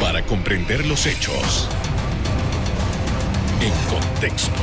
Para 0.00 0.24
comprender 0.26 0.84
los 0.86 1.06
hechos 1.06 1.68
en 3.60 3.72
contexto. 3.88 4.60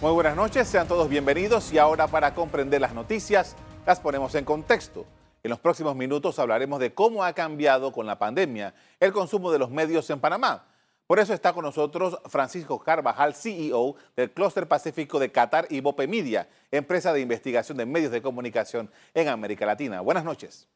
Muy 0.00 0.12
buenas 0.12 0.36
noches, 0.36 0.68
sean 0.68 0.86
todos 0.86 1.08
bienvenidos 1.08 1.72
y 1.72 1.78
ahora 1.78 2.06
para 2.06 2.32
comprender 2.32 2.80
las 2.80 2.94
noticias 2.94 3.56
las 3.84 3.98
ponemos 3.98 4.36
en 4.36 4.44
contexto. 4.44 5.04
En 5.42 5.50
los 5.50 5.58
próximos 5.58 5.96
minutos 5.96 6.38
hablaremos 6.38 6.78
de 6.78 6.94
cómo 6.94 7.24
ha 7.24 7.32
cambiado 7.32 7.90
con 7.90 8.06
la 8.06 8.18
pandemia 8.20 8.72
el 9.00 9.12
consumo 9.12 9.50
de 9.50 9.58
los 9.58 9.70
medios 9.70 10.08
en 10.10 10.20
Panamá. 10.20 10.66
Por 11.08 11.18
eso 11.18 11.34
está 11.34 11.52
con 11.52 11.64
nosotros 11.64 12.18
Francisco 12.26 12.78
Carvajal, 12.78 13.34
CEO 13.34 13.96
del 14.16 14.30
Clúster 14.30 14.68
Pacífico 14.68 15.18
de 15.18 15.32
Qatar 15.32 15.66
y 15.68 15.80
Bope 15.80 16.06
Media, 16.06 16.48
empresa 16.70 17.12
de 17.12 17.20
investigación 17.20 17.76
de 17.78 17.84
medios 17.84 18.12
de 18.12 18.22
comunicación 18.22 18.90
en 19.12 19.28
América 19.28 19.66
Latina. 19.66 20.00
Buenas 20.00 20.24
noches. 20.24 20.68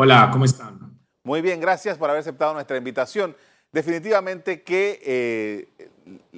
Hola, 0.00 0.28
¿cómo 0.32 0.44
están? 0.44 0.96
Muy 1.24 1.40
bien, 1.40 1.60
gracias 1.60 1.98
por 1.98 2.08
haber 2.08 2.20
aceptado 2.20 2.54
nuestra 2.54 2.76
invitación. 2.76 3.34
Definitivamente 3.72 4.62
que 4.62 5.00
eh, 5.04 5.88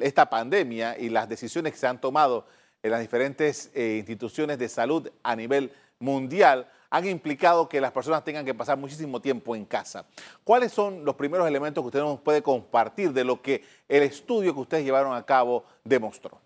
esta 0.00 0.30
pandemia 0.30 0.98
y 0.98 1.10
las 1.10 1.28
decisiones 1.28 1.74
que 1.74 1.78
se 1.78 1.86
han 1.86 2.00
tomado 2.00 2.46
en 2.82 2.90
las 2.90 3.02
diferentes 3.02 3.70
eh, 3.74 3.96
instituciones 3.98 4.58
de 4.58 4.66
salud 4.66 5.10
a 5.22 5.36
nivel 5.36 5.70
mundial 5.98 6.70
han 6.88 7.06
implicado 7.06 7.68
que 7.68 7.82
las 7.82 7.92
personas 7.92 8.24
tengan 8.24 8.46
que 8.46 8.54
pasar 8.54 8.78
muchísimo 8.78 9.20
tiempo 9.20 9.54
en 9.54 9.66
casa. 9.66 10.06
¿Cuáles 10.42 10.72
son 10.72 11.04
los 11.04 11.16
primeros 11.16 11.46
elementos 11.46 11.82
que 11.82 11.88
usted 11.88 12.00
nos 12.00 12.18
puede 12.20 12.40
compartir 12.40 13.12
de 13.12 13.24
lo 13.24 13.42
que 13.42 13.62
el 13.90 14.04
estudio 14.04 14.54
que 14.54 14.60
ustedes 14.60 14.84
llevaron 14.84 15.14
a 15.14 15.26
cabo 15.26 15.66
demostró? 15.84 16.40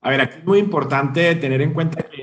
A 0.00 0.10
ver, 0.10 0.20
aquí 0.22 0.38
es 0.38 0.44
muy 0.44 0.58
importante 0.58 1.36
tener 1.36 1.62
en 1.62 1.72
cuenta 1.72 2.02
que 2.02 2.13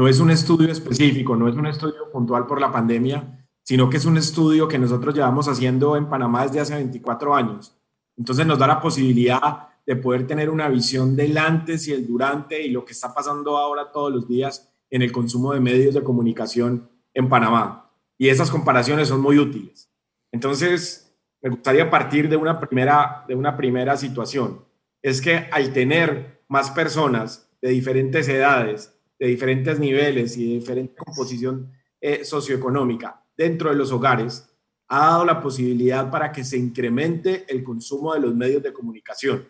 no 0.00 0.08
es 0.08 0.18
un 0.18 0.30
estudio 0.30 0.72
específico, 0.72 1.36
no 1.36 1.46
es 1.46 1.54
un 1.54 1.66
estudio 1.66 2.10
puntual 2.10 2.46
por 2.46 2.58
la 2.58 2.72
pandemia, 2.72 3.46
sino 3.62 3.90
que 3.90 3.98
es 3.98 4.06
un 4.06 4.16
estudio 4.16 4.66
que 4.66 4.78
nosotros 4.78 5.14
llevamos 5.14 5.46
haciendo 5.46 5.94
en 5.94 6.08
Panamá 6.08 6.44
desde 6.44 6.60
hace 6.60 6.74
24 6.74 7.34
años. 7.34 7.76
Entonces 8.16 8.46
nos 8.46 8.58
da 8.58 8.66
la 8.66 8.80
posibilidad 8.80 9.68
de 9.84 9.96
poder 9.96 10.26
tener 10.26 10.48
una 10.48 10.70
visión 10.70 11.14
del 11.14 11.36
antes 11.36 11.86
y 11.86 11.92
el 11.92 12.06
durante 12.06 12.62
y 12.62 12.70
lo 12.70 12.82
que 12.82 12.92
está 12.92 13.12
pasando 13.12 13.58
ahora 13.58 13.92
todos 13.92 14.10
los 14.10 14.26
días 14.26 14.72
en 14.88 15.02
el 15.02 15.12
consumo 15.12 15.52
de 15.52 15.60
medios 15.60 15.92
de 15.92 16.02
comunicación 16.02 16.88
en 17.12 17.28
Panamá. 17.28 17.92
Y 18.16 18.30
esas 18.30 18.50
comparaciones 18.50 19.08
son 19.08 19.20
muy 19.20 19.38
útiles. 19.38 19.92
Entonces, 20.32 21.14
me 21.42 21.50
gustaría 21.50 21.90
partir 21.90 22.30
de 22.30 22.38
una 22.38 22.58
primera, 22.58 23.26
de 23.28 23.34
una 23.34 23.54
primera 23.54 23.98
situación. 23.98 24.64
Es 25.02 25.20
que 25.20 25.50
al 25.52 25.74
tener 25.74 26.40
más 26.48 26.70
personas 26.70 27.50
de 27.60 27.68
diferentes 27.68 28.26
edades, 28.28 28.96
de 29.20 29.26
diferentes 29.26 29.78
niveles 29.78 30.36
y 30.38 30.48
de 30.48 30.54
diferente 30.54 30.94
composición 30.96 31.70
eh, 32.00 32.24
socioeconómica 32.24 33.22
dentro 33.36 33.68
de 33.68 33.76
los 33.76 33.92
hogares, 33.92 34.50
ha 34.88 35.10
dado 35.10 35.24
la 35.26 35.40
posibilidad 35.42 36.10
para 36.10 36.32
que 36.32 36.42
se 36.42 36.56
incremente 36.56 37.44
el 37.48 37.62
consumo 37.62 38.14
de 38.14 38.20
los 38.20 38.34
medios 38.34 38.62
de 38.62 38.72
comunicación. 38.72 39.46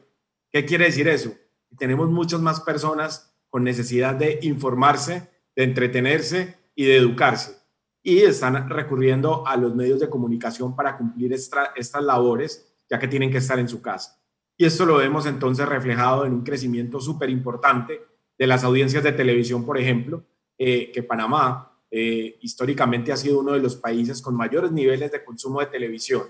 ¿Qué 0.50 0.64
quiere 0.66 0.86
decir 0.86 1.06
eso? 1.06 1.32
Tenemos 1.78 2.10
muchas 2.10 2.40
más 2.40 2.60
personas 2.60 3.32
con 3.48 3.62
necesidad 3.62 4.16
de 4.16 4.40
informarse, 4.42 5.30
de 5.54 5.62
entretenerse 5.62 6.56
y 6.74 6.84
de 6.84 6.96
educarse. 6.96 7.56
Y 8.02 8.18
están 8.18 8.68
recurriendo 8.68 9.46
a 9.46 9.56
los 9.56 9.74
medios 9.74 10.00
de 10.00 10.10
comunicación 10.10 10.74
para 10.74 10.96
cumplir 10.96 11.32
estas 11.32 12.02
labores, 12.02 12.74
ya 12.88 12.98
que 12.98 13.08
tienen 13.08 13.30
que 13.30 13.38
estar 13.38 13.58
en 13.58 13.68
su 13.68 13.80
casa. 13.80 14.20
Y 14.56 14.64
esto 14.64 14.84
lo 14.84 14.96
vemos 14.96 15.26
entonces 15.26 15.66
reflejado 15.68 16.26
en 16.26 16.32
un 16.32 16.42
crecimiento 16.42 17.00
súper 17.00 17.30
importante 17.30 18.09
de 18.40 18.46
las 18.46 18.64
audiencias 18.64 19.04
de 19.04 19.12
televisión, 19.12 19.66
por 19.66 19.76
ejemplo, 19.76 20.24
eh, 20.56 20.90
que 20.92 21.02
Panamá 21.02 21.78
eh, 21.90 22.38
históricamente 22.40 23.12
ha 23.12 23.16
sido 23.18 23.40
uno 23.40 23.52
de 23.52 23.60
los 23.60 23.76
países 23.76 24.22
con 24.22 24.34
mayores 24.34 24.72
niveles 24.72 25.12
de 25.12 25.22
consumo 25.22 25.60
de 25.60 25.66
televisión. 25.66 26.22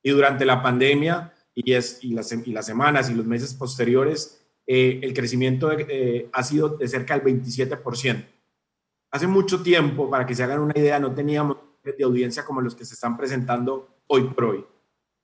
Y 0.00 0.10
durante 0.10 0.46
la 0.46 0.62
pandemia 0.62 1.34
y, 1.52 1.72
las, 1.72 1.98
semanas 2.64 3.10
y 3.10 3.14
los 3.14 3.26
meses 3.26 3.54
posteriores, 3.54 4.40
eh, 4.68 5.00
el 5.02 5.12
crecimiento 5.12 5.68
ha 6.32 6.42
sido 6.44 6.76
de 6.76 6.86
cerca 6.86 7.18
del 7.18 7.42
27%. 7.42 8.24
Hace 9.10 9.26
mucho 9.26 9.60
tiempo, 9.60 10.08
para 10.08 10.24
que 10.26 10.36
se 10.36 10.44
hagan 10.44 10.60
una 10.60 10.78
idea, 10.78 11.00
no 11.00 11.12
teníamos 11.12 11.56
de 11.82 12.04
audiencia 12.04 12.44
como 12.44 12.60
los 12.60 12.76
que 12.76 12.84
se 12.84 12.94
están 12.94 13.16
presentando 13.16 14.02
hoy 14.06 14.22
por 14.28 14.44
hoy. 14.44 14.64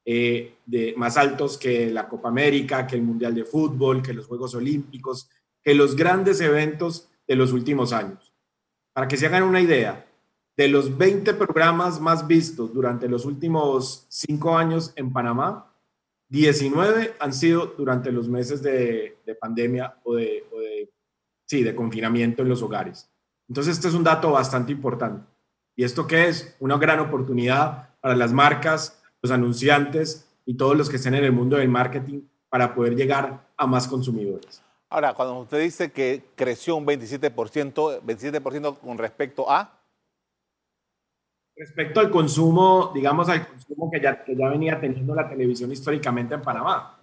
De 0.05 0.95
más 0.97 1.17
altos 1.17 1.57
que 1.57 1.91
la 1.93 2.09
Copa 2.09 2.29
América, 2.29 2.89
que 2.89 2.97
el 2.97 3.03
Mundial 3.03 3.37
de 3.37 3.45
Fútbol, 3.45 4.03
que 4.03 4.13
los 4.13 4.27
Juegos 4.27 4.57
Olímpicos, 4.57 5.29
que 5.65 5.75
los 5.75 5.97
grandes 5.97 6.41
eventos 6.41 7.09
de 7.27 7.37
los 7.37 7.53
últimos 7.53 7.93
años. 7.93 8.33
Para 8.93 9.09
que 9.09 9.17
se 9.17 9.27
hagan 9.27 9.43
una 9.43 9.61
idea, 9.61 10.07
de 10.57 10.69
los 10.69 10.97
20 10.97 11.35
programas 11.35 12.01
más 12.01 12.27
vistos 12.29 12.73
durante 12.73 13.09
los 13.09 13.25
últimos 13.25 14.07
cinco 14.09 14.57
años 14.57 14.93
en 14.95 15.13
Panamá, 15.13 15.75
19 16.29 17.15
han 17.19 17.33
sido 17.33 17.75
durante 17.77 18.13
los 18.13 18.29
meses 18.29 18.63
de, 18.63 19.19
pandemia 19.41 19.97
o 20.05 20.15
de, 20.15 20.45
sí, 21.47 21.63
de 21.63 21.75
confinamiento 21.75 22.43
en 22.43 22.49
los 22.49 22.63
hogares. 22.63 23.11
Entonces, 23.49 23.77
este 23.77 23.89
es 23.89 23.95
un 23.95 24.05
dato 24.05 24.31
bastante 24.31 24.73
importante. 24.73 25.27
¿Y 25.77 25.85
esto 25.85 26.07
qué 26.07 26.29
es? 26.29 26.57
Una 26.61 26.79
gran 26.79 27.01
oportunidad 27.01 27.91
para 28.01 28.15
las 28.15 28.33
marcas, 28.33 29.03
los 29.23 29.33
anunciantes 29.33 30.29
y 30.47 30.55
todos 30.55 30.77
los 30.77 30.89
que 30.89 30.97
estén 30.97 31.15
en 31.15 31.25
el 31.25 31.33
mundo 31.33 31.57
del 31.57 31.69
marketing 31.69 32.23
para 32.49 32.75
poder 32.75 32.95
llegar 32.95 33.49
a 33.57 33.67
más 33.67 33.89
consumidores. 33.89 34.64
Ahora, 34.95 35.13
cuando 35.13 35.37
usted 35.41 35.61
dice 35.61 35.91
que 35.91 36.23
creció 36.37 36.77
un 36.77 36.87
27%, 36.87 38.01
27% 38.01 38.79
con 38.79 38.97
respecto 38.97 39.51
a... 39.51 39.77
Respecto 41.57 41.99
al 41.99 42.11
consumo, 42.11 42.93
digamos, 42.95 43.29
al 43.29 43.45
consumo 43.45 43.91
que 43.91 44.01
ya, 44.01 44.23
que 44.23 44.37
ya 44.37 44.49
venía 44.49 44.81
teniendo 44.81 45.13
la 45.13 45.29
televisión 45.29 45.73
históricamente 45.73 46.37
en 46.37 46.43
Panamá. 46.43 46.97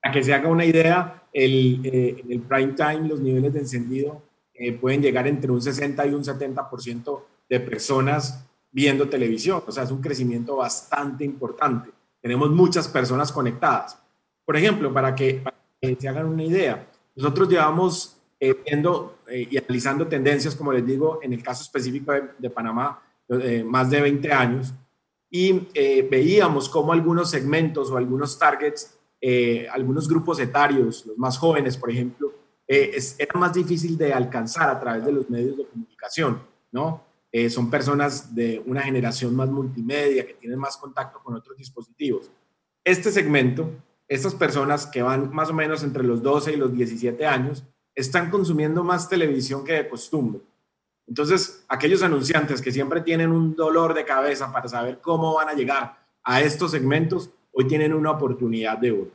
Para 0.00 0.14
que 0.14 0.22
se 0.22 0.32
haga 0.32 0.48
una 0.48 0.64
idea, 0.64 1.24
el, 1.32 1.80
eh, 1.84 2.20
en 2.22 2.30
el 2.30 2.42
prime 2.42 2.74
time 2.74 3.08
los 3.08 3.18
niveles 3.18 3.54
de 3.54 3.58
encendido 3.58 4.22
eh, 4.54 4.72
pueden 4.72 5.02
llegar 5.02 5.26
entre 5.26 5.50
un 5.50 5.60
60 5.60 6.06
y 6.06 6.14
un 6.14 6.22
70% 6.22 7.22
de 7.48 7.58
personas 7.58 8.46
viendo 8.70 9.08
televisión. 9.08 9.64
O 9.66 9.72
sea, 9.72 9.82
es 9.82 9.90
un 9.90 10.00
crecimiento 10.00 10.54
bastante 10.54 11.24
importante. 11.24 11.90
Tenemos 12.20 12.50
muchas 12.50 12.86
personas 12.86 13.32
conectadas. 13.32 14.00
Por 14.44 14.56
ejemplo, 14.56 14.94
para 14.94 15.16
que, 15.16 15.42
se 15.98 16.08
hagan 16.08 16.26
una 16.26 16.44
idea, 16.44 16.86
nosotros 17.22 17.48
llevamos 17.48 18.16
eh, 18.38 18.54
viendo 18.64 19.18
y 19.30 19.56
analizando 19.56 20.06
tendencias, 20.06 20.56
como 20.56 20.72
les 20.72 20.84
digo, 20.84 21.20
en 21.22 21.32
el 21.32 21.42
caso 21.42 21.62
específico 21.62 22.12
de 22.38 22.50
Panamá, 22.50 23.00
eh, 23.38 23.62
más 23.62 23.88
de 23.88 24.00
20 24.00 24.32
años, 24.32 24.74
y 25.30 25.68
eh, 25.72 26.06
veíamos 26.10 26.68
cómo 26.68 26.92
algunos 26.92 27.30
segmentos 27.30 27.88
o 27.88 27.96
algunos 27.96 28.36
targets, 28.36 28.98
eh, 29.20 29.68
algunos 29.70 30.08
grupos 30.08 30.40
etarios, 30.40 31.06
los 31.06 31.16
más 31.16 31.38
jóvenes, 31.38 31.76
por 31.76 31.92
ejemplo, 31.92 32.32
era 32.66 33.38
más 33.38 33.52
difícil 33.52 33.96
de 33.96 34.12
alcanzar 34.12 34.68
a 34.68 34.80
través 34.80 35.04
de 35.04 35.12
los 35.12 35.30
medios 35.30 35.56
de 35.56 35.66
comunicación, 35.66 36.42
¿no? 36.72 37.04
son 37.48 37.70
personas 37.70 38.34
de 38.34 38.60
una 38.66 38.82
generación 38.82 39.34
más 39.36 39.48
multimedia, 39.48 40.26
que 40.26 40.34
tienen 40.34 40.58
más 40.58 40.76
contacto 40.76 41.20
con 41.22 41.34
otros 41.34 41.56
dispositivos. 41.56 42.30
Este 42.84 43.12
segmento, 43.12 43.70
estas 44.10 44.34
personas 44.34 44.86
que 44.86 45.02
van 45.02 45.32
más 45.32 45.50
o 45.50 45.54
menos 45.54 45.84
entre 45.84 46.02
los 46.02 46.20
12 46.20 46.52
y 46.52 46.56
los 46.56 46.72
17 46.72 47.24
años, 47.24 47.62
están 47.94 48.28
consumiendo 48.28 48.82
más 48.82 49.08
televisión 49.08 49.64
que 49.64 49.74
de 49.74 49.88
costumbre. 49.88 50.40
Entonces, 51.06 51.64
aquellos 51.68 52.02
anunciantes 52.02 52.60
que 52.60 52.72
siempre 52.72 53.02
tienen 53.02 53.30
un 53.30 53.54
dolor 53.54 53.94
de 53.94 54.04
cabeza 54.04 54.52
para 54.52 54.68
saber 54.68 55.00
cómo 55.00 55.34
van 55.34 55.48
a 55.48 55.54
llegar 55.54 55.96
a 56.24 56.40
estos 56.40 56.72
segmentos, 56.72 57.30
hoy 57.52 57.68
tienen 57.68 57.94
una 57.94 58.10
oportunidad 58.10 58.78
de 58.78 58.90
oro. 58.90 59.10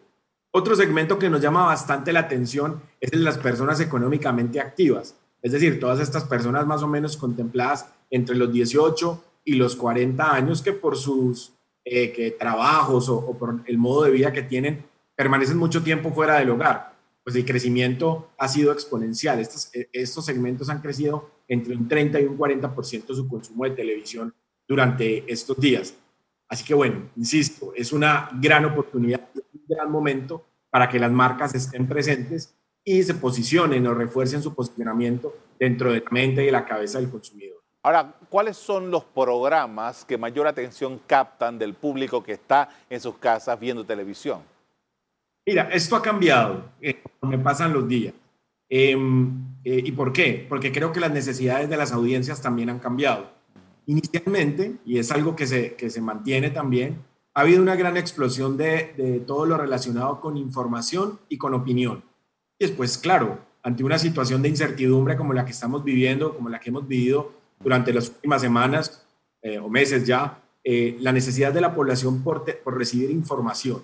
Otro 0.51 0.77
segmento 0.77 1.19
que 1.19 1.29
nos 1.29 1.41
llama 1.41 1.65
bastante 1.65 2.13
la 2.13 2.21
atención 2.21 2.81
es 3.01 3.11
el 3.11 3.19
de 3.19 3.25
las 3.25 3.37
personas 3.37 3.81
económicamente 3.81 4.61
activas, 4.61 5.15
es 5.41 5.51
decir, 5.51 5.77
todas 5.77 5.99
estas 5.99 6.23
personas 6.23 6.65
más 6.65 6.81
o 6.83 6.87
menos 6.87 7.17
contempladas 7.17 7.93
entre 8.09 8.37
los 8.37 8.51
18 8.51 9.23
y 9.43 9.55
los 9.55 9.75
40 9.75 10.33
años 10.33 10.61
que 10.61 10.71
por 10.71 10.95
sus 10.95 11.54
eh, 11.85 12.35
trabajos 12.37 13.07
o, 13.09 13.37
por 13.37 13.61
el 13.65 13.77
modo 13.77 14.03
de 14.03 14.11
vida 14.11 14.33
que 14.33 14.41
tienen 14.41 14.83
permanecen 15.15 15.57
mucho 15.57 15.83
tiempo 15.83 16.11
fuera 16.11 16.39
del 16.39 16.49
hogar 16.49 16.95
pues 17.25 17.35
el 17.35 17.43
crecimiento 17.43 18.29
ha 18.37 18.47
sido 18.47 18.71
exponencial. 18.71 19.39
Estos, 19.39 19.73
e, 19.73 19.89
estos 19.91 20.23
segmentos 20.23 20.69
han 20.69 20.79
crecido 20.79 21.31
entre 21.47 21.75
un 21.75 21.87
30 21.87 22.21
y 22.21 22.25
un 22.25 22.37
40% 22.37 23.15
su 23.15 23.27
consumo 23.27 23.63
de 23.63 23.71
televisión 23.71 24.33
durante 24.67 25.31
estos 25.31 25.59
días. 25.59 25.95
Así 26.47 26.63
que 26.63 26.75
bueno, 26.75 27.09
insisto, 27.15 27.73
es 27.75 27.91
una 27.91 28.29
gran 28.39 28.65
oportunidad, 28.65 29.27
un 29.33 29.65
gran 29.67 29.91
momento 29.91 30.45
para 30.69 30.87
que 30.87 30.99
las 30.99 31.11
marcas 31.11 31.55
estén 31.55 31.87
presentes 31.87 32.53
y 32.83 33.01
se 33.01 33.15
posicionen 33.15 33.87
o 33.87 33.95
refuercen 33.95 34.43
su 34.43 34.53
posicionamiento 34.53 35.35
dentro 35.59 35.91
de 35.91 36.01
la 36.01 36.11
mente 36.11 36.45
y 36.45 36.51
la 36.51 36.63
cabeza 36.63 36.99
del 36.99 37.09
consumidor. 37.09 37.63
Ahora, 37.85 38.15
¿cuáles 38.31 38.57
son 38.57 38.89
los 38.89 39.03
programas 39.03 40.03
que 40.05 40.17
mayor 40.17 40.47
atención 40.47 40.99
captan 41.05 41.59
del 41.59 41.75
público 41.75 42.23
que 42.23 42.31
está 42.31 42.67
en 42.89 42.99
sus 42.99 43.17
casas 43.17 43.59
viendo 43.59 43.85
televisión? 43.85 44.39
Mira, 45.45 45.69
esto 45.71 45.95
ha 45.95 46.01
cambiado 46.01 46.65
eh, 46.81 46.99
me 47.21 47.37
pasan 47.37 47.73
los 47.73 47.87
días. 47.87 48.15
Em, 48.67 49.59
eh, 49.63 49.83
¿Y 49.85 49.91
por 49.91 50.11
qué? 50.11 50.47
Porque 50.49 50.71
creo 50.71 50.91
que 50.91 50.99
las 50.99 51.11
necesidades 51.11 51.69
de 51.69 51.77
las 51.77 51.91
audiencias 51.91 52.41
también 52.41 52.71
han 52.71 52.79
cambiado. 52.79 53.29
Inicialmente, 53.85 54.77
y 54.83 54.97
es 54.97 55.11
algo 55.11 55.35
que 55.35 55.45
se, 55.45 55.75
que 55.75 55.91
se 55.91 56.01
mantiene 56.01 56.49
también, 56.49 57.03
ha 57.35 57.41
habido 57.41 57.61
una 57.61 57.75
gran 57.75 57.97
explosión 57.97 58.57
de, 58.57 58.95
de 58.97 59.19
todo 59.19 59.45
lo 59.45 59.59
relacionado 59.59 60.21
con 60.21 60.37
información 60.37 61.19
y 61.29 61.37
con 61.37 61.53
opinión. 61.53 62.03
Y 62.57 62.65
después, 62.65 62.97
claro, 62.97 63.37
ante 63.61 63.83
una 63.83 63.99
situación 63.99 64.41
de 64.41 64.49
incertidumbre 64.49 65.15
como 65.15 65.33
la 65.33 65.45
que 65.45 65.51
estamos 65.51 65.83
viviendo, 65.83 66.35
como 66.35 66.49
la 66.49 66.59
que 66.59 66.71
hemos 66.71 66.87
vivido 66.87 67.44
durante 67.65 67.91
las 67.91 68.09
últimas 68.09 68.41
semanas 68.43 69.03
eh, 69.41 69.57
o 69.57 69.67
meses 69.69 70.05
ya, 70.05 70.39
eh, 70.63 70.97
la 70.99 71.11
necesidad 71.11 71.51
de 71.51 71.61
la 71.61 71.73
población 71.73 72.23
por, 72.23 72.45
por, 72.63 72.77
recibir 72.77 73.09
información, 73.09 73.81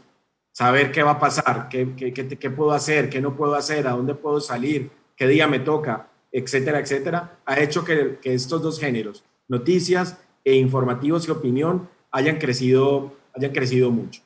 saber 0.51 0.91
qué 0.91 1.01
va 1.01 1.11
a 1.13 1.19
pasar, 1.19 1.67
qué, 1.67 1.95
qué, 1.95 2.13
qué, 2.13 2.49
puedo 2.51 2.73
hacer, 2.73 3.09
qué 3.09 3.19
no 3.19 3.35
puedo 3.35 3.55
hacer, 3.55 3.87
a 3.87 3.91
dónde 3.93 4.13
puedo 4.13 4.39
salir, 4.39 4.91
qué 5.15 5.27
día 5.27 5.47
me 5.47 5.59
toca, 5.59 6.09
etcétera, 6.31 6.79
etcétera, 6.79 7.39
ha 7.43 7.59
hecho 7.59 7.83
que, 7.83 8.19
que 8.21 8.35
estos 8.35 8.61
dos 8.61 8.79
géneros, 8.79 9.23
noticias 9.47 10.15
e 10.45 10.55
informativos 10.55 11.27
y 11.27 11.31
opinión, 11.31 11.89
hayan 12.11 12.37
crecido, 12.37 13.15
hayan 13.33 13.51
crecido 13.51 13.89
mucho. 13.89 14.21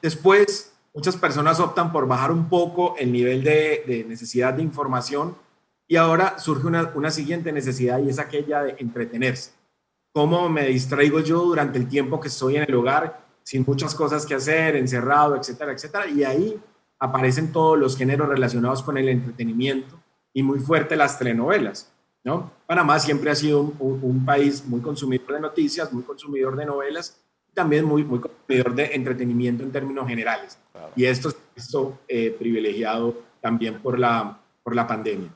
Después, 0.00 0.72
muchas 0.94 1.18
personas 1.18 1.60
optan 1.60 1.92
por 1.92 2.08
bajar 2.08 2.32
un 2.32 2.48
poco 2.48 2.94
el 2.98 3.12
nivel 3.12 3.44
de 3.44 4.06
necesidad 4.08 4.54
de 4.54 4.62
información 4.62 5.36
y 5.88 5.96
ahora 5.96 6.38
surge 6.38 6.66
una, 6.66 6.90
una 6.94 7.10
siguiente 7.10 7.52
necesidad 7.52 8.00
y 8.00 8.08
es 8.08 8.18
aquella 8.18 8.62
de 8.62 8.76
entretenerse 8.78 9.52
cómo 10.16 10.48
me 10.48 10.68
distraigo 10.68 11.20
yo 11.20 11.42
durante 11.42 11.78
el 11.78 11.86
tiempo 11.88 12.18
que 12.18 12.28
estoy 12.28 12.56
en 12.56 12.62
el 12.62 12.74
hogar, 12.74 13.20
sin 13.42 13.64
muchas 13.66 13.94
cosas 13.94 14.24
que 14.24 14.34
hacer, 14.34 14.74
encerrado, 14.74 15.36
etcétera, 15.36 15.72
etcétera. 15.72 16.06
Y 16.08 16.24
ahí 16.24 16.58
aparecen 16.98 17.52
todos 17.52 17.78
los 17.78 17.98
géneros 17.98 18.26
relacionados 18.26 18.82
con 18.82 18.96
el 18.96 19.10
entretenimiento 19.10 19.94
y 20.32 20.42
muy 20.42 20.58
fuerte 20.58 20.96
las 20.96 21.18
telenovelas. 21.18 21.92
¿no? 22.24 22.50
Panamá 22.66 22.98
siempre 22.98 23.30
ha 23.30 23.34
sido 23.34 23.60
un, 23.60 24.24
país 24.24 24.64
muy 24.64 24.80
consumidor 24.80 25.34
de 25.34 25.40
noticias, 25.40 25.92
muy 25.92 26.02
consumidor 26.02 26.56
de 26.56 26.64
novelas, 26.64 27.20
y 27.50 27.52
también 27.52 27.84
muy, 27.84 28.02
muy 28.02 28.18
consumidor 28.18 28.74
de 28.74 28.94
entretenimiento 28.94 29.64
en 29.64 29.70
términos 29.70 30.08
generales. 30.08 30.58
Y 30.96 31.04
esto 31.04 31.28
es 31.54 31.76
eh, 32.08 32.34
privilegiado 32.38 33.14
también 33.42 33.82
por 33.82 33.98
la, 33.98 34.40
por 34.62 34.74
la 34.74 34.86
pandemia. 34.86 35.28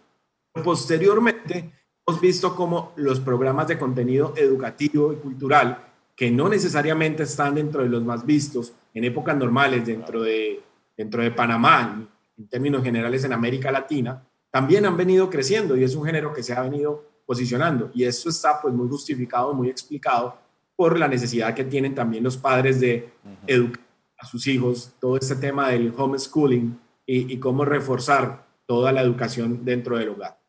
Posteriormente, 0.52 1.73
hemos 2.06 2.20
visto 2.20 2.56
cómo 2.56 2.93
los 2.97 3.20
programas 3.20 3.69
de 3.69 3.79
contenido 3.79 4.35
educativo 4.37 5.12
y 5.12 5.17
cultural, 5.17 5.87
que 6.17 6.31
no 6.31 6.49
necesariamente 6.49 7.23
están 7.23 7.55
dentro 7.55 7.82
de 7.82 7.88
los 7.88 8.02
más 8.02 8.26
vistos 8.26 8.75
en 8.93 9.05
épocas 9.05 9.37
normales 9.37 9.87
dentro 9.87 10.23
de, 10.23 10.61
dentro 10.97 11.23
de 11.23 11.31
Panamá, 11.31 12.06
en 12.37 12.49
términos 12.49 12.82
generales 12.82 13.25
en 13.25 13.32
América 13.32 13.70
Latina, 13.70 14.26
también 14.50 14.85
han 14.85 14.97
venido 14.97 15.31
creciendo 15.31 15.76
y 15.76 15.85
es 15.85 15.94
un 15.94 16.05
género 16.05 16.32
que 16.32 16.43
se 16.43 16.52
ha 16.52 16.62
venido 16.62 17.05
posicionando. 17.25 17.91
Y 17.94 18.05
eso 18.05 18.29
está 18.29 18.61
pues 18.61 18.75
muy 18.75 18.88
justificado, 18.88 19.55
muy 19.55 19.69
explicado 19.69 20.37
por 20.75 20.99
la 20.99 21.06
necesidad 21.06 21.55
que 21.55 21.64
tienen 21.64 21.94
también 21.94 22.25
los 22.25 22.37
padres 22.37 22.81
de 22.81 23.12
educar 23.47 23.85
a 24.19 24.26
sus 24.26 24.47
hijos, 24.49 24.94
todo 25.00 25.17
este 25.17 25.37
tema 25.37 25.70
del 25.70 25.94
homeschooling 25.97 26.79
y, 27.06 27.32
y 27.32 27.38
cómo 27.38 27.64
reforzar 27.64 28.47
toda 28.67 28.91
la 28.93 29.00
educación 29.00 29.64
dentro 29.64 29.97
del 29.97 30.11
hogar. 30.11 30.40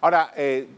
Ahora, 0.00 0.32
eh, 0.36 0.68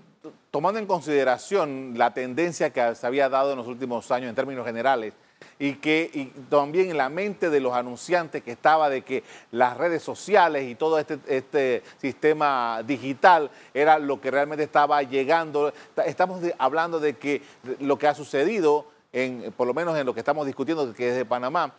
tomando 0.51 0.79
en 0.79 0.87
consideración 0.87 1.95
la 1.97 2.13
tendencia 2.13 2.71
que 2.71 2.95
se 2.95 3.07
había 3.07 3.29
dado 3.29 3.53
en 3.53 3.59
los 3.59 3.67
últimos 3.67 4.11
años 4.11 4.29
en 4.29 4.35
términos 4.35 4.67
generales 4.67 5.15
y 5.59 5.75
que 5.75 6.33
también 6.49 6.91
en 6.91 6.97
la 6.97 7.09
mente 7.09 7.51
de 7.51 7.61
los 7.61 7.75
anunciantes 7.75 8.43
que 8.43 8.53
estaba 8.53 8.89
de 8.89 9.03
que 9.03 9.23
las 9.53 9.77
redes 9.77 10.03
sociales 10.03 10.69
y 10.69 10.75
todo 10.75 10.99
este, 10.99 11.19
este 11.27 11.83
sistema 11.99 12.83
digital 12.87 13.51
era 13.75 13.99
lo 13.99 14.21
que 14.21 14.31
realmente 14.31 14.65
estaba 14.65 15.03
llegando. 15.03 15.73
Estamos 16.05 16.43
hablando 16.59 16.99
de 16.99 17.17
que 17.17 17.43
lo 17.79 17.99
que 17.99 18.09
ha 18.09 18.15
sucedido, 18.15 18.87
en, 19.13 19.53
por 19.57 19.67
lo 19.67 19.75
menos 19.75 19.99
en 19.99 20.07
lo 20.07 20.15
que 20.15 20.21
estamos 20.21 20.47
discutiendo, 20.47 20.93
que 20.95 21.11
es 21.11 21.17
de 21.17 21.27
Panamá, 21.27 21.75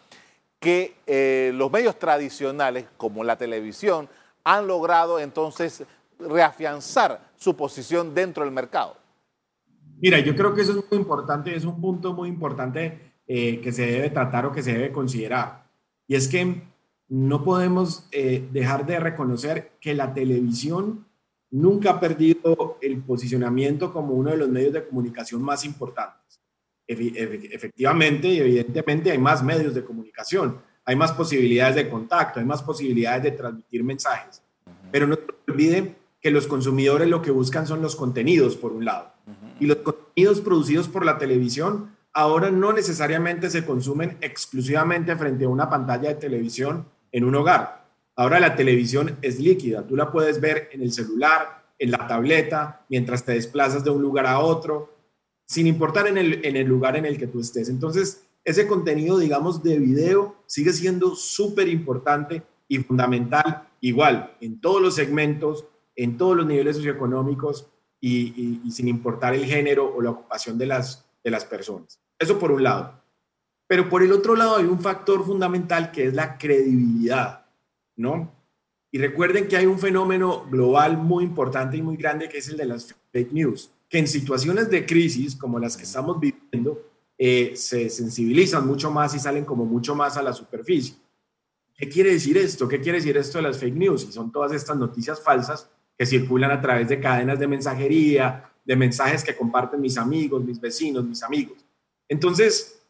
que 0.59 0.95
eh, 1.07 1.51
los 1.55 1.71
medios 1.71 1.97
tradicionales, 1.97 2.85
como 2.97 3.23
la 3.23 3.35
televisión, 3.35 4.07
han 4.43 4.67
logrado 4.67 5.19
entonces 5.19 5.83
reafianzar 6.19 7.30
su 7.41 7.55
posición 7.55 8.13
dentro 8.13 8.43
del 8.43 8.53
mercado? 8.53 8.97
Mira, 9.99 10.19
yo 10.19 10.35
creo 10.35 10.53
que 10.53 10.61
eso 10.61 10.77
es 10.77 10.85
muy 10.91 10.99
importante, 10.99 11.55
es 11.55 11.65
un 11.65 11.81
punto 11.81 12.13
muy 12.13 12.29
importante 12.29 13.13
eh, 13.25 13.59
que 13.61 13.71
se 13.71 13.87
debe 13.87 14.11
tratar 14.11 14.45
o 14.45 14.51
que 14.51 14.61
se 14.61 14.73
debe 14.73 14.91
considerar. 14.91 15.67
Y 16.07 16.15
es 16.15 16.27
que 16.27 16.61
no 17.09 17.43
podemos 17.43 18.07
eh, 18.11 18.47
dejar 18.51 18.85
de 18.85 18.99
reconocer 18.99 19.71
que 19.81 19.95
la 19.95 20.13
televisión 20.13 21.07
nunca 21.49 21.91
ha 21.91 21.99
perdido 21.99 22.77
el 22.79 23.01
posicionamiento 23.01 23.91
como 23.91 24.13
uno 24.13 24.29
de 24.29 24.37
los 24.37 24.49
medios 24.49 24.73
de 24.73 24.87
comunicación 24.87 25.41
más 25.41 25.65
importantes. 25.65 26.39
Efectivamente 26.87 28.27
y 28.27 28.39
evidentemente 28.39 29.11
hay 29.11 29.17
más 29.17 29.43
medios 29.43 29.73
de 29.73 29.83
comunicación, 29.83 30.61
hay 30.85 30.95
más 30.95 31.11
posibilidades 31.13 31.75
de 31.75 31.89
contacto, 31.89 32.39
hay 32.39 32.45
más 32.45 32.61
posibilidades 32.61 33.23
de 33.23 33.31
transmitir 33.31 33.83
mensajes. 33.83 34.43
Pero 34.91 35.07
no 35.07 35.15
se 35.15 35.95
que 36.21 36.31
los 36.31 36.47
consumidores 36.47 37.07
lo 37.09 37.21
que 37.21 37.31
buscan 37.31 37.65
son 37.65 37.81
los 37.81 37.95
contenidos, 37.95 38.55
por 38.55 38.71
un 38.71 38.85
lado. 38.85 39.11
Y 39.59 39.65
los 39.65 39.77
contenidos 39.77 40.41
producidos 40.41 40.87
por 40.87 41.05
la 41.05 41.17
televisión 41.17 41.95
ahora 42.13 42.51
no 42.51 42.73
necesariamente 42.73 43.49
se 43.49 43.65
consumen 43.65 44.17
exclusivamente 44.21 45.15
frente 45.15 45.45
a 45.45 45.49
una 45.49 45.69
pantalla 45.69 46.09
de 46.09 46.15
televisión 46.15 46.85
en 47.11 47.23
un 47.23 47.35
hogar. 47.35 47.85
Ahora 48.15 48.39
la 48.39 48.55
televisión 48.55 49.17
es 49.21 49.39
líquida, 49.39 49.87
tú 49.87 49.95
la 49.95 50.11
puedes 50.11 50.39
ver 50.39 50.69
en 50.73 50.81
el 50.81 50.91
celular, 50.91 51.63
en 51.79 51.91
la 51.91 52.07
tableta, 52.07 52.85
mientras 52.89 53.25
te 53.25 53.33
desplazas 53.33 53.83
de 53.83 53.89
un 53.89 54.01
lugar 54.01 54.27
a 54.27 54.39
otro, 54.39 54.93
sin 55.45 55.65
importar 55.65 56.07
en 56.07 56.17
el, 56.17 56.45
en 56.45 56.55
el 56.55 56.67
lugar 56.67 56.95
en 56.97 57.05
el 57.05 57.17
que 57.17 57.27
tú 57.27 57.39
estés. 57.39 57.69
Entonces, 57.69 58.27
ese 58.43 58.67
contenido, 58.67 59.17
digamos, 59.17 59.63
de 59.63 59.79
video 59.79 60.35
sigue 60.45 60.73
siendo 60.73 61.15
súper 61.15 61.67
importante 61.67 62.43
y 62.67 62.77
fundamental, 62.79 63.67
igual, 63.79 64.35
en 64.41 64.61
todos 64.61 64.81
los 64.81 64.95
segmentos, 64.95 65.65
en 66.03 66.17
todos 66.17 66.35
los 66.35 66.47
niveles 66.47 66.77
socioeconómicos 66.77 67.67
y, 67.99 68.59
sin 68.71 68.87
importar 68.87 69.35
el 69.35 69.45
género 69.45 69.93
o 69.95 70.01
la 70.01 70.09
ocupación 70.09 70.57
de 70.57 70.65
las, 70.65 71.05
de 71.23 71.29
las 71.29 71.45
personas. 71.45 71.99
Eso 72.17 72.39
por 72.39 72.51
un 72.51 72.63
lado. 72.63 72.99
Pero 73.67 73.87
por 73.87 74.01
el 74.01 74.11
otro 74.11 74.35
lado 74.35 74.57
hay 74.57 74.65
un 74.65 74.79
factor 74.79 75.23
fundamental 75.23 75.91
que 75.91 76.07
es 76.07 76.13
la 76.15 76.39
credibilidad, 76.39 77.45
¿no? 77.95 78.31
Y 78.91 78.97
recuerden 78.97 79.47
que 79.47 79.55
hay 79.57 79.67
un 79.67 79.77
fenómeno 79.77 80.45
global 80.49 80.97
muy 80.97 81.23
importante 81.23 81.77
y 81.77 81.83
muy 81.83 81.97
grande 81.97 82.27
que 82.27 82.39
es 82.39 82.49
el 82.49 82.57
de 82.57 82.65
las 82.65 82.95
fake 83.11 83.31
news, 83.31 83.69
que 83.87 83.99
en 83.99 84.07
situaciones 84.07 84.69
de 84.71 84.85
crisis 84.85 85.35
como 85.35 85.59
las 85.59 85.77
que 85.77 85.83
estamos 85.83 86.19
viviendo 86.19 86.81
eh, 87.17 87.53
se 87.55 87.89
sensibilizan 87.89 88.65
mucho 88.65 88.89
más 88.89 89.13
y 89.13 89.19
salen 89.19 89.45
como 89.45 89.65
mucho 89.65 89.93
más 89.93 90.17
a 90.17 90.23
la 90.23 90.33
superficie. 90.33 90.95
¿Qué 91.75 91.87
quiere 91.87 92.11
decir 92.11 92.37
esto? 92.37 92.67
¿Qué 92.67 92.81
quiere 92.81 92.97
decir 92.97 93.15
esto 93.15 93.37
de 93.37 93.43
las 93.43 93.59
fake 93.59 93.75
news? 93.75 94.03
Y 94.03 94.11
son 94.11 94.31
todas 94.31 94.51
estas 94.51 94.75
noticias 94.77 95.21
falsas 95.21 95.69
circulan 96.05 96.51
a 96.51 96.61
través 96.61 96.87
de 96.87 96.99
cadenas 96.99 97.39
de 97.39 97.47
mensajería, 97.47 98.51
de 98.63 98.75
mensajes 98.75 99.23
que 99.23 99.35
comparten 99.35 99.81
mis 99.81 99.97
amigos, 99.97 100.43
mis 100.43 100.59
vecinos, 100.59 101.03
mis 101.03 101.23
amigos. 101.23 101.57
Entonces, 102.07 102.81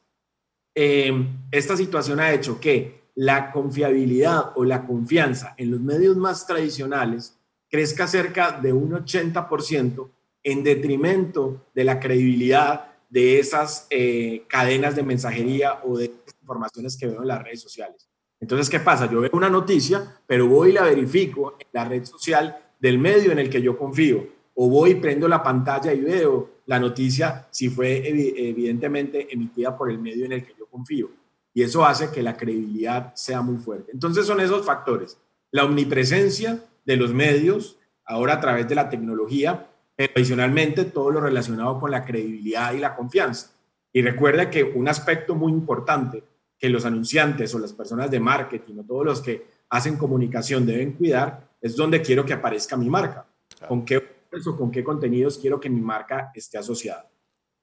em, 0.75 1.27
esta 1.51 1.75
situación 1.77 2.19
ha 2.19 2.31
hecho 2.31 2.59
que 2.59 3.01
la 3.15 3.51
confiabilidad 3.51 4.53
o 4.55 4.63
la 4.63 4.85
confianza 4.85 5.53
en 5.57 5.71
los 5.71 5.81
medios 5.81 6.17
más 6.17 6.47
tradicionales 6.47 7.37
crezca 7.69 8.07
cerca 8.07 8.51
de 8.51 8.73
un 8.73 8.93
80% 8.93 10.09
en 10.43 10.63
detrimento 10.63 11.67
de 11.73 11.83
la 11.83 11.99
credibilidad 11.99 12.91
de 13.09 13.39
esas 13.39 13.87
eh, 13.89 14.45
cadenas 14.47 14.95
de 14.95 15.03
mensajería 15.03 15.81
o 15.83 15.97
de 15.97 16.11
informaciones 16.41 16.97
que 16.97 17.07
veo 17.07 17.21
en 17.21 17.27
las 17.27 17.43
redes 17.43 17.61
sociales. 17.61 18.07
Entonces, 18.39 18.69
¿qué 18.69 18.79
pasa? 18.79 19.09
Yo 19.09 19.21
veo 19.21 19.29
una 19.33 19.49
noticia, 19.49 20.19
pero 20.25 20.47
voy 20.47 20.69
y 20.69 20.73
la 20.73 20.83
verifico 20.83 21.57
en 21.59 21.67
la 21.73 21.85
red 21.85 22.03
social 22.05 22.57
del 22.81 22.97
medio 22.97 23.31
en 23.31 23.39
el 23.39 23.49
que 23.49 23.61
yo 23.61 23.77
confío. 23.77 24.27
O 24.55 24.69
voy, 24.69 24.95
prendo 24.95 25.29
la 25.29 25.41
pantalla 25.41 25.93
y 25.93 26.01
veo 26.01 26.49
la 26.65 26.79
noticia 26.79 27.47
si 27.51 27.69
fue 27.69 28.07
evidentemente 28.07 29.27
emitida 29.31 29.77
por 29.77 29.89
el 29.89 29.99
medio 29.99 30.25
en 30.25 30.33
el 30.33 30.43
que 30.43 30.53
yo 30.59 30.65
confío. 30.65 31.09
Y 31.53 31.63
eso 31.63 31.85
hace 31.85 32.11
que 32.11 32.21
la 32.21 32.35
credibilidad 32.35 33.13
sea 33.15 33.41
muy 33.41 33.57
fuerte. 33.57 33.91
Entonces 33.93 34.25
son 34.25 34.41
esos 34.41 34.65
factores. 34.65 35.17
La 35.51 35.63
omnipresencia 35.63 36.65
de 36.85 36.97
los 36.97 37.13
medios, 37.13 37.77
ahora 38.05 38.35
a 38.35 38.39
través 38.41 38.67
de 38.67 38.75
la 38.75 38.89
tecnología, 38.89 39.67
pero 39.95 40.11
adicionalmente 40.15 40.85
todo 40.85 41.11
lo 41.11 41.21
relacionado 41.21 41.79
con 41.79 41.91
la 41.91 42.03
credibilidad 42.03 42.73
y 42.73 42.79
la 42.79 42.95
confianza. 42.95 43.51
Y 43.93 44.01
recuerda 44.01 44.49
que 44.49 44.63
un 44.63 44.87
aspecto 44.87 45.35
muy 45.35 45.51
importante 45.51 46.23
que 46.57 46.69
los 46.69 46.85
anunciantes 46.85 47.53
o 47.53 47.59
las 47.59 47.73
personas 47.73 48.09
de 48.09 48.19
marketing 48.19 48.79
o 48.79 48.83
todos 48.83 49.05
los 49.05 49.21
que 49.21 49.45
hacen 49.69 49.97
comunicación 49.97 50.65
deben 50.65 50.93
cuidar 50.93 51.50
es 51.61 51.75
donde 51.75 52.01
quiero 52.01 52.25
que 52.25 52.33
aparezca 52.33 52.75
mi 52.75 52.89
marca. 52.89 53.27
¿Con 53.67 53.85
qué 53.85 53.97
o 54.45 54.57
con 54.57 54.71
qué 54.71 54.83
contenidos 54.83 55.37
quiero 55.37 55.59
que 55.59 55.69
mi 55.69 55.81
marca 55.81 56.31
esté 56.33 56.57
asociada? 56.57 57.09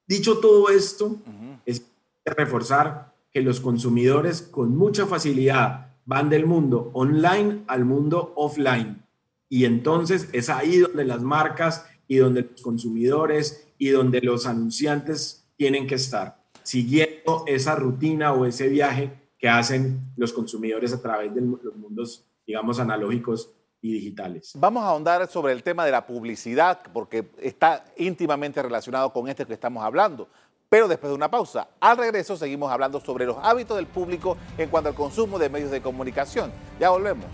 Dicho 0.07 0.38
todo 0.38 0.71
esto, 0.71 1.19
es 1.67 1.83
reforzar 2.25 3.14
que 3.31 3.43
los 3.43 3.61
consumidores 3.61 4.43
con 4.43 4.76
mucha 4.76 5.07
facilidad 5.07 5.97
van 6.05 6.31
del 6.31 6.47
mundo 6.47 6.90
online 6.95 7.64
al 7.67 7.85
mundo 7.85 8.33
offline. 8.37 9.05
Y 9.49 9.64
entonces 9.64 10.28
es 10.33 10.49
ahí 10.49 10.78
donde 10.78 11.05
las 11.05 11.23
marcas 11.23 11.87
y 12.07 12.17
donde 12.17 12.43
los 12.43 12.62
consumidores 12.62 13.69
y 13.76 13.88
donde 13.90 14.21
los 14.21 14.47
anunciantes 14.47 15.47
tienen 15.57 15.87
que 15.87 15.97
estar 15.97 16.38
siguiendo 16.62 17.45
esa 17.47 17.75
rutina 17.76 18.33
o 18.33 18.45
ese 18.45 18.69
viaje 18.69 19.31
que 19.38 19.49
hacen 19.49 20.12
los 20.17 20.33
consumidores 20.33 20.93
a 20.93 21.00
través 21.00 21.35
de 21.35 21.40
los 21.40 21.76
mundos, 21.76 22.26
digamos, 22.47 22.78
analógicos 22.78 23.52
y 23.80 23.92
digitales. 23.92 24.52
Vamos 24.56 24.85
a 24.85 24.88
ahondar 24.88 25.26
sobre 25.28 25.52
el 25.52 25.62
tema 25.62 25.85
de 25.85 25.92
la 25.92 26.06
publicidad, 26.06 26.80
porque 26.92 27.30
está 27.38 27.85
íntimamente 27.97 28.62
relacionado 28.62 29.12
con 29.12 29.28
este 29.28 29.47
que 29.47 29.54
estamos 29.54 29.85
hablando. 29.85 30.28
Pero 30.68 30.87
después 30.87 31.11
de 31.11 31.14
una 31.14 31.30
pausa, 31.30 31.68
al 31.80 31.97
regreso 31.97 32.37
seguimos 32.37 32.70
hablando 32.70 33.00
sobre 33.00 33.25
los 33.25 33.38
hábitos 33.40 33.76
del 33.76 33.87
público 33.87 34.37
en 34.58 34.68
cuanto 34.68 34.90
al 34.90 34.94
consumo 34.94 35.38
de 35.38 35.49
medios 35.49 35.70
de 35.70 35.80
comunicación. 35.80 36.52
Ya 36.78 36.90
volvemos. 36.90 37.26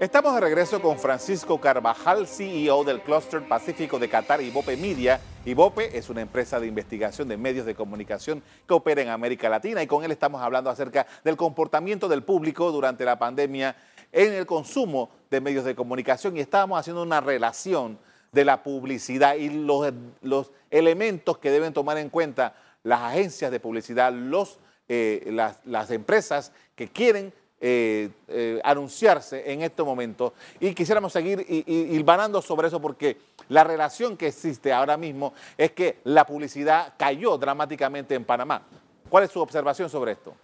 Estamos 0.00 0.34
de 0.34 0.40
regreso 0.40 0.80
con 0.80 0.98
Francisco 0.98 1.60
Carvajal, 1.60 2.26
CEO 2.26 2.84
del 2.84 3.02
Cluster 3.02 3.46
Pacífico 3.46 3.98
de 3.98 4.08
Qatar 4.08 4.40
y 4.40 4.50
Bope 4.50 4.74
Media. 4.78 5.20
Bope 5.54 5.94
es 5.98 6.08
una 6.08 6.22
empresa 6.22 6.58
de 6.58 6.66
investigación 6.66 7.28
de 7.28 7.36
medios 7.36 7.66
de 7.66 7.74
comunicación 7.74 8.42
que 8.66 8.72
opera 8.72 9.02
en 9.02 9.10
América 9.10 9.50
Latina 9.50 9.82
y 9.82 9.86
con 9.86 10.02
él 10.02 10.10
estamos 10.10 10.40
hablando 10.40 10.70
acerca 10.70 11.06
del 11.22 11.36
comportamiento 11.36 12.08
del 12.08 12.22
público 12.22 12.72
durante 12.72 13.04
la 13.04 13.18
pandemia 13.18 13.76
en 14.10 14.32
el 14.32 14.46
consumo 14.46 15.10
de 15.30 15.42
medios 15.42 15.66
de 15.66 15.74
comunicación 15.74 16.34
y 16.34 16.40
estábamos 16.40 16.80
haciendo 16.80 17.02
una 17.02 17.20
relación 17.20 17.98
de 18.32 18.46
la 18.46 18.62
publicidad 18.62 19.34
y 19.34 19.50
los, 19.50 20.50
elementos 20.70 21.36
que 21.36 21.50
deben 21.50 21.74
tomar 21.74 21.98
en 21.98 22.08
cuenta 22.08 22.54
las 22.84 23.02
agencias 23.02 23.50
de 23.50 23.60
publicidad, 23.60 24.14
los, 24.14 24.60
eh, 24.88 25.30
las 25.66 25.90
empresas 25.90 26.52
que 26.74 26.88
quieren 26.88 27.34
eh, 27.60 28.10
eh, 28.28 28.60
anunciarse 28.64 29.52
en 29.52 29.62
este 29.62 29.82
momento 29.82 30.34
y 30.58 30.74
quisiéramos 30.74 31.12
seguir 31.12 31.44
hilvanando 31.48 32.40
sobre 32.40 32.68
eso 32.68 32.80
porque 32.80 33.18
la 33.48 33.64
relación 33.64 34.16
que 34.16 34.28
existe 34.28 34.72
ahora 34.72 34.96
mismo 34.96 35.34
es 35.58 35.72
que 35.72 35.98
la 36.04 36.24
publicidad 36.24 36.94
cayó 36.96 37.36
dramáticamente 37.36 38.14
en 38.14 38.24
Panamá. 38.24 38.62
¿Cuál 39.08 39.24
es 39.24 39.30
su 39.30 39.40
observación 39.40 39.90
sobre 39.90 40.12
esto? 40.12 40.34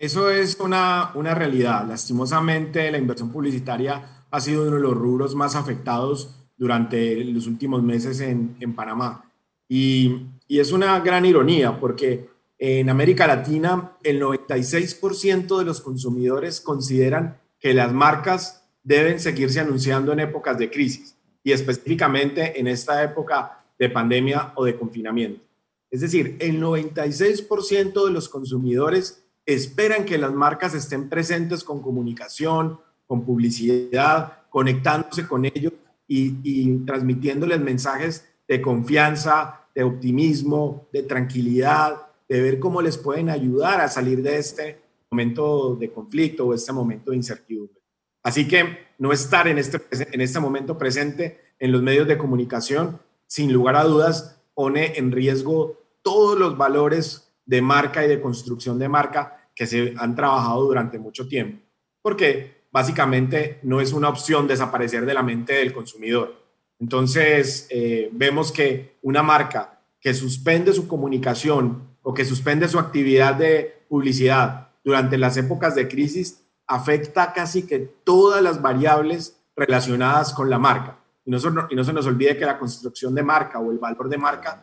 Eso 0.00 0.30
es 0.30 0.58
una, 0.58 1.12
una 1.14 1.34
realidad. 1.34 1.86
Lastimosamente, 1.86 2.90
la 2.90 2.96
inversión 2.96 3.30
publicitaria 3.30 4.24
ha 4.30 4.40
sido 4.40 4.62
uno 4.62 4.76
de 4.76 4.80
los 4.80 4.94
rubros 4.94 5.34
más 5.34 5.54
afectados 5.54 6.34
durante 6.56 7.22
los 7.24 7.46
últimos 7.46 7.82
meses 7.82 8.20
en, 8.20 8.56
en 8.60 8.74
Panamá. 8.74 9.30
Y, 9.68 10.26
y, 10.48 10.58
es 10.58 10.72
una 10.72 10.98
gran 11.00 11.26
ironía 11.26 11.78
porque 11.78 12.29
en 12.62 12.90
América 12.90 13.26
Latina, 13.26 13.96
el 14.02 14.20
96% 14.20 15.58
de 15.58 15.64
los 15.64 15.80
consumidores 15.80 16.60
consideran 16.60 17.40
que 17.58 17.72
las 17.72 17.90
marcas 17.90 18.66
deben 18.82 19.18
seguirse 19.18 19.60
anunciando 19.60 20.12
en 20.12 20.20
épocas 20.20 20.58
de 20.58 20.70
crisis 20.70 21.16
y 21.42 21.52
específicamente 21.52 22.60
en 22.60 22.66
esta 22.66 23.02
época 23.02 23.64
de 23.78 23.88
pandemia 23.88 24.52
o 24.56 24.66
de 24.66 24.76
confinamiento. 24.76 25.42
Es 25.90 26.02
decir, 26.02 26.36
el 26.38 26.60
96% 26.60 28.04
de 28.04 28.12
los 28.12 28.28
consumidores 28.28 29.24
esperan 29.46 30.04
que 30.04 30.18
las 30.18 30.34
marcas 30.34 30.74
estén 30.74 31.08
presentes 31.08 31.64
con 31.64 31.80
comunicación, 31.80 32.78
con 33.06 33.24
publicidad, 33.24 34.34
conectándose 34.50 35.26
con 35.26 35.46
ellos 35.46 35.72
y, 36.06 36.36
y 36.42 36.76
transmitiéndoles 36.84 37.58
mensajes 37.58 38.28
de 38.46 38.60
confianza, 38.60 39.62
de 39.74 39.82
optimismo, 39.82 40.88
de 40.92 41.04
tranquilidad, 41.04 42.09
de 42.30 42.40
ver 42.40 42.60
cómo 42.60 42.80
les 42.80 42.96
pueden 42.96 43.28
ayudar 43.28 43.80
a 43.80 43.88
salir 43.88 44.22
de 44.22 44.38
este 44.38 44.78
momento 45.10 45.74
de 45.74 45.90
conflicto 45.90 46.46
o 46.46 46.54
este 46.54 46.72
momento 46.72 47.10
de 47.10 47.16
incertidumbre. 47.16 47.82
Así 48.22 48.46
que 48.46 48.86
no 48.98 49.12
estar 49.12 49.48
en 49.48 49.58
este, 49.58 49.80
en 49.90 50.20
este 50.20 50.38
momento 50.38 50.78
presente 50.78 51.40
en 51.58 51.72
los 51.72 51.82
medios 51.82 52.06
de 52.06 52.16
comunicación, 52.16 53.00
sin 53.26 53.52
lugar 53.52 53.74
a 53.74 53.82
dudas, 53.82 54.40
pone 54.54 54.96
en 54.96 55.10
riesgo 55.10 55.76
todos 56.02 56.38
los 56.38 56.56
valores 56.56 57.32
de 57.46 57.62
marca 57.62 58.04
y 58.04 58.08
de 58.08 58.20
construcción 58.20 58.78
de 58.78 58.88
marca 58.88 59.48
que 59.52 59.66
se 59.66 59.94
han 59.98 60.14
trabajado 60.14 60.62
durante 60.62 61.00
mucho 61.00 61.26
tiempo. 61.26 61.66
Porque 62.00 62.62
básicamente 62.70 63.58
no 63.64 63.80
es 63.80 63.92
una 63.92 64.08
opción 64.08 64.46
desaparecer 64.46 65.04
de 65.04 65.14
la 65.14 65.24
mente 65.24 65.54
del 65.54 65.72
consumidor. 65.72 66.40
Entonces, 66.78 67.66
eh, 67.70 68.08
vemos 68.12 68.52
que 68.52 68.98
una 69.02 69.24
marca 69.24 69.82
que 70.00 70.14
suspende 70.14 70.72
su 70.72 70.86
comunicación 70.86 71.89
o 72.10 72.14
que 72.14 72.24
suspende 72.24 72.66
su 72.66 72.80
actividad 72.80 73.36
de 73.36 73.84
publicidad 73.88 74.70
durante 74.82 75.16
las 75.16 75.36
épocas 75.36 75.76
de 75.76 75.86
crisis 75.86 76.42
afecta 76.66 77.32
casi 77.32 77.68
que 77.68 77.78
todas 77.78 78.42
las 78.42 78.60
variables 78.60 79.40
relacionadas 79.54 80.34
con 80.34 80.50
la 80.50 80.58
marca. 80.58 80.98
Y 81.24 81.30
no, 81.30 81.38
y 81.70 81.76
no 81.76 81.84
se 81.84 81.92
nos 81.92 82.06
olvide 82.06 82.36
que 82.36 82.44
la 82.44 82.58
construcción 82.58 83.14
de 83.14 83.22
marca 83.22 83.60
o 83.60 83.70
el 83.70 83.78
valor 83.78 84.08
de 84.08 84.18
marca, 84.18 84.60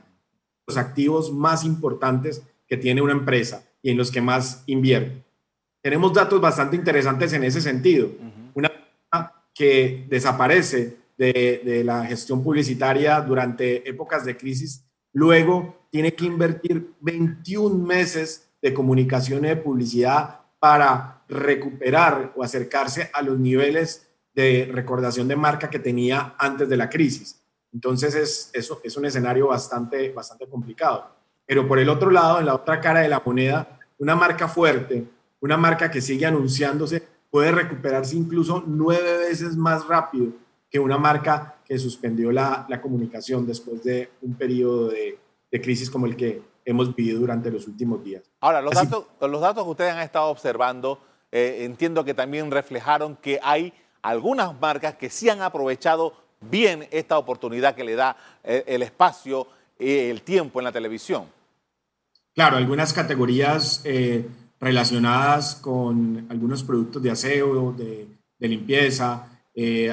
los 0.67 0.75
activos 0.75 1.31
más 1.31 1.63
importantes 1.63 2.43
que 2.67 2.75
tiene 2.75 3.01
una 3.01 3.13
empresa 3.13 3.63
y 3.81 3.91
en 3.91 3.97
los 3.97 4.11
que 4.11 4.19
más 4.19 4.63
invierte. 4.65 5.23
Tenemos 5.81 6.11
datos 6.11 6.41
bastante 6.41 6.75
interesantes 6.75 7.31
en 7.31 7.45
ese 7.45 7.61
sentido. 7.61 8.09
Una 8.55 8.69
que 9.53 10.05
desaparece 10.09 10.97
de, 11.17 11.61
de 11.63 11.85
la 11.85 12.05
gestión 12.05 12.43
publicitaria 12.43 13.21
durante 13.21 13.89
épocas 13.89 14.25
de 14.25 14.35
crisis, 14.35 14.83
luego 15.13 15.76
tiene 15.89 16.13
que 16.13 16.25
invertir 16.25 16.93
21 16.99 17.85
meses 17.85 18.49
de 18.61 18.73
comunicación 18.73 19.45
y 19.45 19.49
de 19.49 19.55
publicidad 19.55 20.41
para 20.59 21.21
recuperar 21.27 22.33
o 22.35 22.43
acercarse 22.43 23.09
a 23.13 23.21
los 23.21 23.37
niveles 23.37 24.07
de 24.33 24.69
recordación 24.71 25.27
de 25.27 25.35
marca 25.35 25.69
que 25.69 25.79
tenía 25.79 26.35
antes 26.37 26.69
de 26.69 26.77
la 26.77 26.89
crisis. 26.89 27.41
Entonces 27.73 28.15
es, 28.15 28.49
eso 28.53 28.81
es 28.83 28.95
un 28.97 29.05
escenario 29.05 29.47
bastante, 29.47 30.11
bastante 30.11 30.47
complicado. 30.47 31.15
Pero 31.45 31.67
por 31.67 31.79
el 31.79 31.89
otro 31.89 32.11
lado, 32.11 32.39
en 32.39 32.45
la 32.45 32.55
otra 32.55 32.79
cara 32.79 33.01
de 33.01 33.07
la 33.07 33.21
moneda, 33.25 33.79
una 33.99 34.15
marca 34.15 34.47
fuerte, 34.47 35.05
una 35.39 35.57
marca 35.57 35.89
que 35.89 36.01
sigue 36.01 36.25
anunciándose, 36.25 37.03
puede 37.29 37.51
recuperarse 37.51 38.15
incluso 38.15 38.63
nueve 38.65 39.17
veces 39.17 39.55
más 39.55 39.87
rápido 39.87 40.31
que 40.69 40.79
una 40.79 40.97
marca 40.97 41.55
que 41.65 41.77
suspendió 41.77 42.31
la, 42.31 42.65
la 42.69 42.81
comunicación 42.81 43.45
después 43.45 43.83
de 43.83 44.09
un 44.21 44.35
periodo 44.35 44.89
de, 44.89 45.17
de 45.51 45.61
crisis 45.61 45.89
como 45.89 46.05
el 46.05 46.15
que 46.15 46.41
hemos 46.67 46.93
vivido 46.93 47.19
durante 47.19 47.49
los 47.49 47.67
últimos 47.67 48.03
días. 48.03 48.23
Ahora, 48.41 48.61
los, 48.61 48.73
datos, 48.73 49.05
los 49.21 49.41
datos 49.41 49.63
que 49.63 49.69
ustedes 49.69 49.93
han 49.93 50.01
estado 50.01 50.27
observando, 50.27 50.99
eh, 51.31 51.59
entiendo 51.61 52.03
que 52.03 52.13
también 52.13 52.51
reflejaron 52.51 53.15
que 53.15 53.39
hay 53.41 53.73
algunas 54.01 54.59
marcas 54.59 54.95
que 54.95 55.09
sí 55.09 55.29
han 55.29 55.41
aprovechado 55.41 56.13
bien 56.41 56.87
esta 56.91 57.17
oportunidad 57.17 57.73
que 57.73 57.85
le 57.85 57.95
da 57.95 58.17
eh, 58.43 58.63
el 58.67 58.83
espacio 58.83 59.47
y 59.79 60.09
el 60.09 60.21
tiempo 60.21 60.59
en 60.59 60.65
la 60.65 60.71
televisión. 60.71 61.25
Claro, 62.35 62.57
algunas 62.57 62.93
categorías 62.93 63.81
eh, 63.85 64.27
relacionadas 64.59 65.55
con 65.55 66.27
algunos 66.29 66.63
productos 66.63 67.01
de 67.01 67.11
aseo, 67.11 67.71
de, 67.71 68.07
de 68.37 68.47
limpieza, 68.47 69.29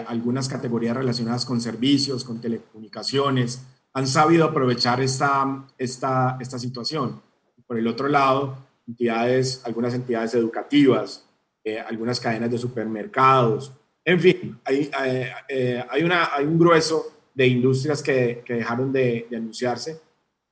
algunas 0.06 0.46
categorías 0.46 0.94
relacionadas 0.94 1.46
con 1.46 1.58
servicios, 1.58 2.22
con 2.22 2.38
telecomunicaciones, 2.38 3.62
han 3.94 4.06
sabido 4.06 4.44
aprovechar 4.44 5.00
esta, 5.00 5.66
esta, 5.78 6.36
esta 6.40 6.58
situación. 6.58 7.22
Por 7.66 7.78
el 7.78 7.86
otro 7.86 8.08
lado, 8.08 8.58
entidades, 8.86 9.62
algunas 9.64 9.94
entidades 9.94 10.34
educativas, 10.34 11.24
eh, 11.62 11.78
algunas 11.78 12.20
cadenas 12.20 12.50
de 12.50 12.58
supermercados, 12.58 13.72
en 14.04 14.20
fin, 14.20 14.60
hay, 14.64 14.90
hay, 14.92 15.26
eh, 15.48 15.84
hay, 15.88 16.02
una, 16.02 16.34
hay 16.34 16.44
un 16.44 16.58
grueso 16.58 17.06
de 17.32 17.46
industrias 17.46 18.02
que, 18.02 18.42
que 18.44 18.54
dejaron 18.54 18.92
de, 18.92 19.26
de, 19.30 19.36
anunciarse 19.36 20.00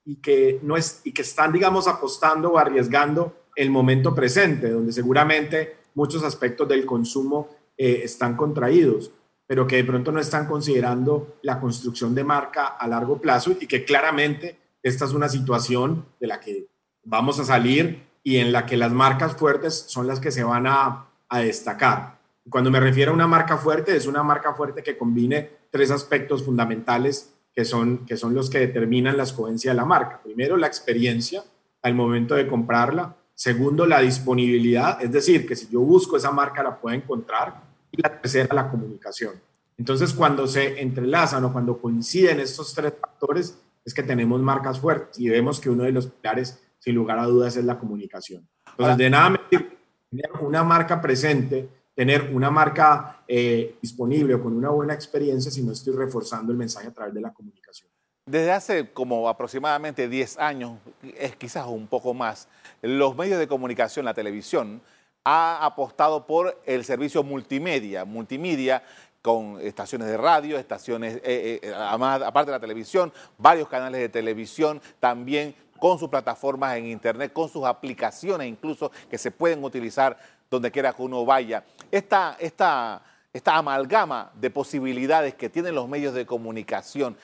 y 0.05 0.17
que, 0.17 0.59
no 0.63 0.77
es, 0.77 1.03
y 1.05 1.13
que 1.13 1.23
están, 1.23 1.53
digamos, 1.53 1.87
apostando 1.87 2.53
o 2.53 2.59
arriesgando 2.59 3.37
el 3.55 3.71
momento 3.71 4.15
presente, 4.15 4.71
donde 4.71 4.93
seguramente 4.93 5.77
muchos 5.95 6.25
aspectos 6.25 6.67
del 6.69 6.87
consumo 6.87 7.51
eh, 7.77 8.01
están 8.05 8.37
contraídos 8.37 9.11
pero 9.53 9.67
que 9.67 9.77
de 9.77 9.85
pronto 9.85 10.11
no 10.11 10.19
están 10.19 10.47
considerando 10.47 11.37
la 11.43 11.61
construcción 11.61 12.15
de 12.15 12.25
marca 12.25 12.69
a 12.69 12.89
largo 12.89 13.21
plazo 13.21 13.55
y 13.61 13.67
que 13.67 13.85
claramente 13.85 14.59
esta 14.83 15.05
es 15.05 15.13
una 15.13 15.29
situación 15.29 16.07
de 16.19 16.27
la 16.27 16.41
que 16.41 16.69
vamos 17.05 17.39
a 17.39 17.45
salir 17.45 18.03
y 18.23 18.39
en 18.39 18.51
la 18.51 18.65
que 18.65 18.79
las 18.79 18.93
marcas 18.93 19.37
fuertes 19.37 19.85
son 19.89 20.07
las 20.07 20.21
que 20.21 20.31
se 20.31 20.43
van 20.43 20.67
a, 20.67 21.05
a 21.29 21.41
destacar. 21.41 22.19
Cuando 22.49 22.71
me 22.71 22.81
refiero 22.81 23.13
a 23.13 23.15
una 23.15 23.27
marca 23.27 23.59
fuerte, 23.59 23.95
es 23.95 24.07
una 24.07 24.23
marca 24.23 24.55
fuerte 24.55 24.83
que 24.83 24.97
combine 24.97 25.51
tres 25.71 25.91
aspectos 25.91 26.43
fundamentales 26.43 27.35
que 27.55 27.67
son, 27.67 28.07
que 28.07 28.17
son 28.17 28.33
los 28.33 28.49
que 28.49 28.59
determinan 28.59 29.19
la 29.19 29.25
escogencia 29.25 29.73
de 29.73 29.77
la 29.77 29.85
marca. 29.85 30.23
Primero, 30.25 30.57
la 30.57 30.67
experiencia 30.67 31.45
al 31.83 31.95
momento 31.95 32.37
de 32.37 32.47
comprarla. 32.47 33.17
Segundo, 33.35 33.85
la 33.85 34.01
disponibilidad, 34.01 35.03
es 35.03 35.13
decir, 35.13 35.47
que 35.47 35.57
si 35.57 35.69
yo 35.69 35.81
busco 35.81 36.17
esa 36.17 36.31
marca 36.31 36.63
la 36.63 36.81
puedo 36.81 36.97
encontrar 36.97 37.71
y 37.93 38.03
la 38.03 38.21
tercera, 38.21 38.55
la 38.55 38.69
comunicación. 38.69 39.35
Entonces, 39.79 40.13
cuando 40.13 40.47
se 40.47 40.81
entrelazan 40.81 41.45
o 41.45 41.53
cuando 41.53 41.81
coinciden 41.81 42.41
estos 42.41 42.75
tres 42.75 42.95
factores, 43.01 43.59
es 43.85 43.95
que 43.95 44.03
tenemos 44.03 44.41
marcas 44.41 44.81
fuertes 44.81 45.19
y 45.19 45.29
vemos 45.29 45.61
que 45.61 45.71
uno 45.71 45.85
de 45.85 45.93
los 45.93 46.07
pilares, 46.07 46.61
sin 46.79 46.95
lugar 46.95 47.19
a 47.19 47.27
dudas, 47.27 47.57
es 47.57 47.65
la 47.65 47.79
comunicación. 47.79 48.49
Entonces, 48.71 48.97
de 48.97 49.11
nada 49.11 49.31
me 49.31 49.39
tener 49.49 50.31
una 50.41 50.65
marca 50.65 51.01
presente 51.01 51.69
tener 51.95 52.31
una 52.33 52.51
marca 52.51 53.23
eh, 53.29 53.77
disponible 53.81 54.35
o 54.35 54.43
con 54.43 54.55
una 54.55 54.71
buena 54.71 54.95
experiencia 54.95 55.51
si 55.51 55.63
no 55.63 55.73
estoy 55.73 55.95
reforzando 55.95 56.53
el 56.53 56.59
mensaje 56.59 56.89
a 56.89 56.93
través 56.93 57.15
de 57.15 57.21
la 57.21 57.33
comunicación. 57.33 57.91
Desde 58.25 58.53
hace 58.53 58.93
como 58.93 59.29
aproximadamente 59.29 60.09
10 60.09 60.39
años, 60.39 60.79
es 61.19 61.37
quizás 61.37 61.67
un 61.67 61.89
poco 61.89 62.15
más, 62.15 62.49
los 62.81 63.17
medios 63.17 63.39
de 63.39 63.49
comunicación, 63.49 64.05
la 64.05 64.15
televisión, 64.15 64.81
ha 65.25 65.65
apostado 65.65 66.27
por 66.27 66.61
el 66.67 66.85
servicio 66.85 67.23
multimedia, 67.23 68.05
multimedia 68.05 68.83
con 69.21 69.61
estaciones 69.61 70.09
de 70.09 70.17
radio, 70.17 70.59
estaciones, 70.59 71.17
eh, 71.25 71.61
eh, 71.63 71.73
aparte 71.75 72.51
de 72.51 72.57
la 72.57 72.61
televisión, 72.61 73.13
varios 73.39 73.69
canales 73.69 74.01
de 74.01 74.09
televisión, 74.09 74.83
también 74.99 75.55
con 75.79 75.99
sus 75.99 76.09
plataformas 76.09 76.77
en 76.77 76.87
Internet, 76.87 77.33
con 77.33 77.49
sus 77.49 77.65
aplicaciones 77.65 78.49
incluso 78.49 78.91
que 79.09 79.19
se 79.19 79.31
pueden 79.31 79.63
utilizar 79.63 80.17
donde 80.51 80.71
quiera 80.71 80.93
que 80.93 81.03
uno 81.03 81.25
vaya. 81.25 81.65
Esta, 81.91 82.37
esta, 82.39 83.03
esta 83.33 83.57
amalgama 83.57 84.31
de 84.35 84.51
posibilidades 84.51 85.35
que 85.35 85.49
tienen 85.49 85.75
los 85.75 85.89
medios 85.89 86.15
de 86.15 86.27
comunicación, 86.27 87.17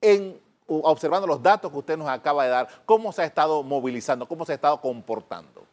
en, 0.00 0.38
observando 0.66 1.26
los 1.26 1.42
datos 1.42 1.70
que 1.70 1.78
usted 1.78 1.96
nos 1.96 2.08
acaba 2.08 2.44
de 2.44 2.50
dar, 2.50 2.68
¿cómo 2.84 3.12
se 3.12 3.22
ha 3.22 3.24
estado 3.24 3.62
movilizando, 3.62 4.26
cómo 4.26 4.44
se 4.44 4.52
ha 4.52 4.56
estado 4.56 4.80
comportando? 4.80 5.64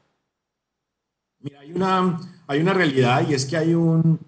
Hay 1.60 1.72
una, 1.74 2.20
hay 2.48 2.62
una 2.62 2.74
realidad 2.74 3.28
y 3.28 3.34
es 3.34 3.46
que 3.46 3.58
hay, 3.58 3.74
un, 3.74 4.20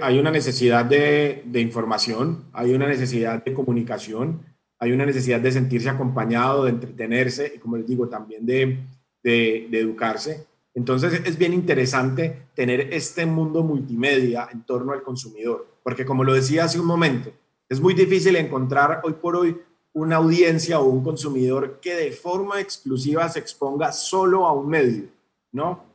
hay 0.00 0.18
una 0.18 0.30
necesidad 0.30 0.84
de, 0.84 1.42
de 1.44 1.60
información, 1.60 2.44
hay 2.52 2.72
una 2.72 2.86
necesidad 2.86 3.44
de 3.44 3.52
comunicación, 3.52 4.40
hay 4.78 4.92
una 4.92 5.04
necesidad 5.04 5.40
de 5.40 5.52
sentirse 5.52 5.90
acompañado, 5.90 6.64
de 6.64 6.70
entretenerse 6.70 7.52
y, 7.56 7.58
como 7.58 7.76
les 7.76 7.86
digo, 7.86 8.08
también 8.08 8.46
de, 8.46 8.78
de, 9.22 9.68
de 9.70 9.80
educarse. 9.80 10.46
Entonces 10.74 11.22
es 11.24 11.38
bien 11.38 11.52
interesante 11.52 12.48
tener 12.54 12.92
este 12.92 13.26
mundo 13.26 13.62
multimedia 13.62 14.48
en 14.50 14.64
torno 14.64 14.92
al 14.92 15.02
consumidor, 15.02 15.66
porque 15.82 16.04
como 16.04 16.24
lo 16.24 16.32
decía 16.32 16.64
hace 16.64 16.80
un 16.80 16.86
momento, 16.86 17.30
es 17.68 17.80
muy 17.80 17.94
difícil 17.94 18.36
encontrar 18.36 19.00
hoy 19.04 19.14
por 19.14 19.36
hoy 19.36 19.56
una 19.92 20.16
audiencia 20.16 20.80
o 20.80 20.86
un 20.86 21.04
consumidor 21.04 21.78
que 21.80 21.94
de 21.94 22.10
forma 22.10 22.60
exclusiva 22.60 23.28
se 23.28 23.38
exponga 23.38 23.92
solo 23.92 24.46
a 24.46 24.52
un 24.52 24.68
medio, 24.68 25.04
¿no? 25.52 25.93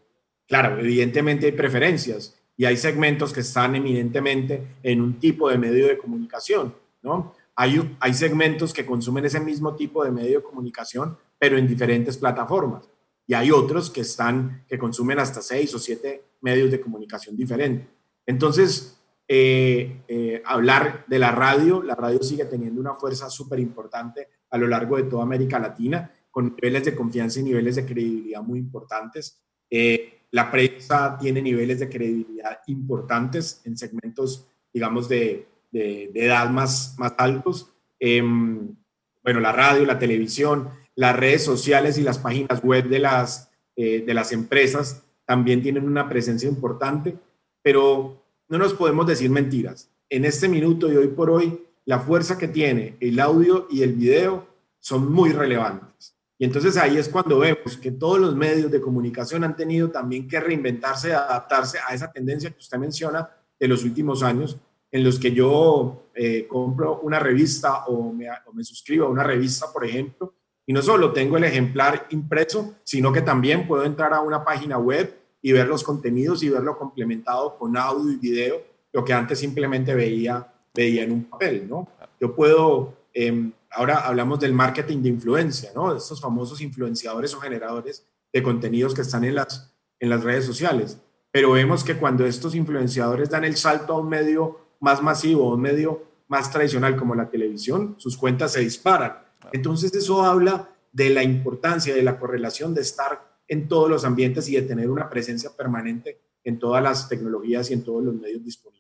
Claro, 0.50 0.78
evidentemente 0.80 1.46
hay 1.46 1.54
preferencias 1.54 2.38
y 2.58 2.66
hay 2.66 2.76
segmentos 2.76 3.32
que 3.32 3.40
están 3.40 3.76
eminentemente 3.76 4.76
en 4.84 5.00
un 5.00 5.18
tipo 5.18 5.50
de 5.50 5.58
medio 5.58 5.88
de 5.88 5.98
comunicación, 5.98 6.76
¿no? 7.02 7.34
Hay, 7.56 7.98
hay 8.02 8.14
segmentos 8.14 8.74
que 8.74 8.86
consumen 8.86 9.24
ese 9.24 9.40
mismo 9.40 9.76
tipo 9.76 10.04
de 10.04 10.12
medio 10.12 10.40
de 10.40 10.44
comunicación, 10.44 11.18
pero 11.38 11.58
en 11.58 11.68
diferentes 11.68 12.18
plataformas 12.18 12.90
y 13.30 13.36
hay 13.36 13.52
otros 13.52 13.92
que 13.92 14.02
están, 14.02 14.66
que 14.68 14.80
consumen 14.80 15.20
hasta 15.20 15.44
seis 15.44 15.72
o 15.76 15.78
siete 15.78 16.24
medios 16.42 16.72
de 16.72 16.82
comunicación 16.82 17.38
diferentes. 17.38 17.88
Entonces, 18.26 19.00
eh, 19.28 20.02
eh, 20.08 20.42
hablar 20.44 21.06
de 21.06 21.20
la 21.20 21.30
radio, 21.30 21.84
la 21.84 21.94
radio 21.94 22.24
sigue 22.24 22.46
teniendo 22.46 22.82
una 22.82 22.96
fuerza 22.96 23.30
súper 23.30 23.60
importante 23.60 24.30
a 24.50 24.58
lo 24.58 24.68
largo 24.68 24.98
de 24.98 25.04
toda 25.04 25.22
América 25.22 25.60
Latina, 25.60 26.12
con 26.32 26.56
niveles 26.56 26.86
de 26.86 26.96
confianza 26.96 27.40
y 27.40 27.44
niveles 27.44 27.76
de 27.76 27.86
credibilidad 27.86 28.42
muy 28.42 28.58
importantes. 28.58 29.40
Eh, 29.70 30.19
la 30.32 30.52
prensa 30.52 31.18
tiene 31.20 31.42
niveles 31.42 31.80
de 31.80 31.90
credibilidad 31.90 32.60
importantes 32.68 33.62
en 33.66 33.78
segmentos, 33.78 34.48
digamos, 34.74 35.10
de, 35.10 35.48
edad 35.72 36.50
más, 36.50 36.96
más 36.98 37.14
altos. 37.18 37.72
Em, 38.00 38.76
bueno, 39.24 39.40
la 39.40 39.52
radio, 39.52 39.86
la 39.86 40.00
televisión, 40.00 40.70
las 40.96 41.16
redes 41.16 41.44
sociales 41.44 41.98
y 41.98 42.02
las 42.02 42.20
páginas 42.20 42.64
web 42.64 42.88
de 42.90 43.00
las, 43.00 43.52
eh, 43.76 44.04
de 44.06 44.14
las 44.14 44.32
empresas 44.32 45.04
también 45.26 45.62
tienen 45.62 45.86
una 45.86 46.10
presencia 46.10 46.50
importante, 46.50 47.16
pero 47.62 48.24
no 48.48 48.58
nos 48.58 48.74
podemos 48.74 49.06
decir 49.06 49.30
mentiras. 49.30 49.92
En 50.10 50.26
este 50.26 50.48
minuto 50.48 50.92
y 50.92 50.96
hoy 50.96 51.08
por 51.08 51.30
hoy, 51.30 51.66
la 51.86 52.00
fuerza 52.00 52.38
que 52.38 52.48
tiene 52.48 52.98
el 53.00 53.20
audio 53.20 53.68
y 53.70 53.84
el 53.84 53.94
video 53.94 54.48
son 54.80 55.12
muy 55.12 55.32
relevantes. 55.32 56.16
Y 56.40 56.46
entonces 56.46 56.78
ahí 56.78 56.98
es 56.98 57.10
cuando 57.10 57.38
vemos 57.38 57.78
que 57.78 57.92
todos 57.92 58.18
los 58.18 58.34
medios 58.34 58.72
de 58.72 58.80
comunicación 58.80 59.44
han 59.44 59.58
tenido 59.58 59.90
también 59.90 60.28
que 60.28 60.40
reinventarse, 60.40 61.14
adaptarse 61.14 61.78
a 61.86 61.94
esa 61.94 62.12
tendencia 62.12 62.50
que 62.50 62.58
usted 62.58 62.78
menciona 62.78 63.30
de 63.60 63.68
los 63.68 63.84
últimos 63.84 64.24
años, 64.24 64.58
en 64.90 65.04
los 65.04 65.20
que 65.20 65.34
yo 65.34 66.06
eh, 66.16 66.48
compro 66.48 67.02
una 67.02 67.20
revista 67.20 67.86
o 67.88 68.12
me, 68.14 68.28
o 68.48 68.54
me 68.54 68.64
suscribo 68.64 69.06
a 69.06 69.10
una 69.10 69.24
revista, 69.24 69.68
por 69.72 69.86
ejemplo, 69.86 70.34
y 70.66 70.72
no 70.72 70.82
solo 70.82 71.12
tengo 71.12 71.36
el 71.36 71.44
ejemplar 71.44 72.08
impreso, 72.12 72.76
sino 72.84 73.12
que 73.12 73.22
también 73.22 73.68
puedo 73.68 73.84
entrar 73.84 74.14
a 74.14 74.22
una 74.22 74.46
página 74.46 74.78
web 74.78 75.14
y 75.42 75.52
ver 75.52 75.68
los 75.68 75.84
contenidos 75.84 76.42
y 76.44 76.50
verlo 76.50 76.78
complementado 76.78 77.58
con 77.58 77.76
audio 77.76 78.12
y 78.12 78.18
video, 78.18 78.62
lo 78.94 79.04
que 79.04 79.12
antes 79.12 79.40
simplemente 79.40 79.94
veía, 79.94 80.48
veía 80.74 81.04
en 81.04 81.12
un 81.12 81.24
papel, 81.26 81.68
¿no? 81.68 81.88
Yo 82.20 82.36
puedo, 82.36 82.94
em, 83.28 83.52
ahora 83.72 84.00
hablamos 84.00 84.40
del 84.40 84.54
marketing 84.54 85.02
de 85.02 85.10
influencia, 85.10 85.72
¿no? 85.76 85.96
Estos 85.96 86.22
famosos 86.22 86.62
influenciadores 86.62 87.34
o 87.34 87.40
generadores 87.40 88.06
de 88.32 88.44
contenidos 88.44 88.94
que 88.94 89.02
están 89.02 89.24
en 89.24 89.36
las, 89.36 89.74
en 90.00 90.10
las 90.10 90.24
redes 90.24 90.46
sociales. 90.46 91.00
Pero 91.32 91.52
vemos 91.52 91.84
que 91.84 91.96
cuando 91.96 92.26
estos 92.26 92.56
influenciadores 92.56 93.30
dan 93.30 93.46
el 93.46 93.56
salto 93.56 93.94
a 93.94 94.00
un 94.00 94.10
medio 94.10 94.60
más 94.80 95.02
masivo, 95.02 95.52
a 95.52 95.56
un 95.56 95.62
medio 95.62 96.04
más 96.28 96.52
tradicional 96.52 96.96
como 96.96 97.16
la 97.16 97.30
televisión, 97.30 97.96
sus 97.98 98.18
cuentas 98.18 98.54
se 98.54 98.62
disparan 98.62 99.30
entonces 99.52 99.94
eso 99.94 100.24
habla 100.24 100.70
de 100.92 101.10
la 101.10 101.24
importancia, 101.24 101.96
de 101.96 102.04
la 102.04 102.20
correlación 102.20 102.74
de 102.74 102.82
estar 102.82 103.40
en 103.48 103.68
todos 103.68 103.90
los 103.90 104.06
ambientes 104.06 104.48
y 104.50 104.56
de 104.56 104.62
tener 104.64 104.90
una 104.90 105.10
presencia 105.10 105.52
permanente 105.56 106.20
en 106.44 106.60
todas 106.60 106.84
las 106.84 107.10
tecnologías 107.10 107.70
y 107.70 107.74
en 107.74 107.84
todos 107.84 108.04
los 108.04 108.16
medios 108.16 108.44
disponibles. 108.44 108.79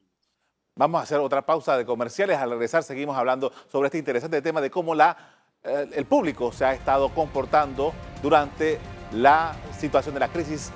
Vamos 0.79 1.01
a 1.01 1.03
hacer 1.03 1.19
otra 1.19 1.41
pausa 1.41 1.75
de 1.75 1.85
comerciales. 1.85 2.37
Al 2.37 2.51
regresar 2.51 2.83
seguimos 2.83 3.17
hablando 3.17 3.51
sobre 3.69 3.87
este 3.87 3.97
interesante 3.97 4.41
tema 4.41 4.61
de 4.61 4.71
cómo 4.71 4.95
la, 4.95 5.17
eh, 5.61 5.89
el 5.93 6.05
público 6.05 6.53
se 6.53 6.63
ha 6.63 6.71
estado 6.71 7.09
comportando 7.09 7.91
durante 8.23 8.79
la 9.11 9.57
situación 9.77 10.13
de 10.13 10.21
la 10.21 10.29
crisis 10.29 10.71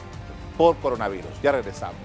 por 0.57 0.75
coronavirus. 0.79 1.41
Ya 1.41 1.53
regresamos. 1.53 1.95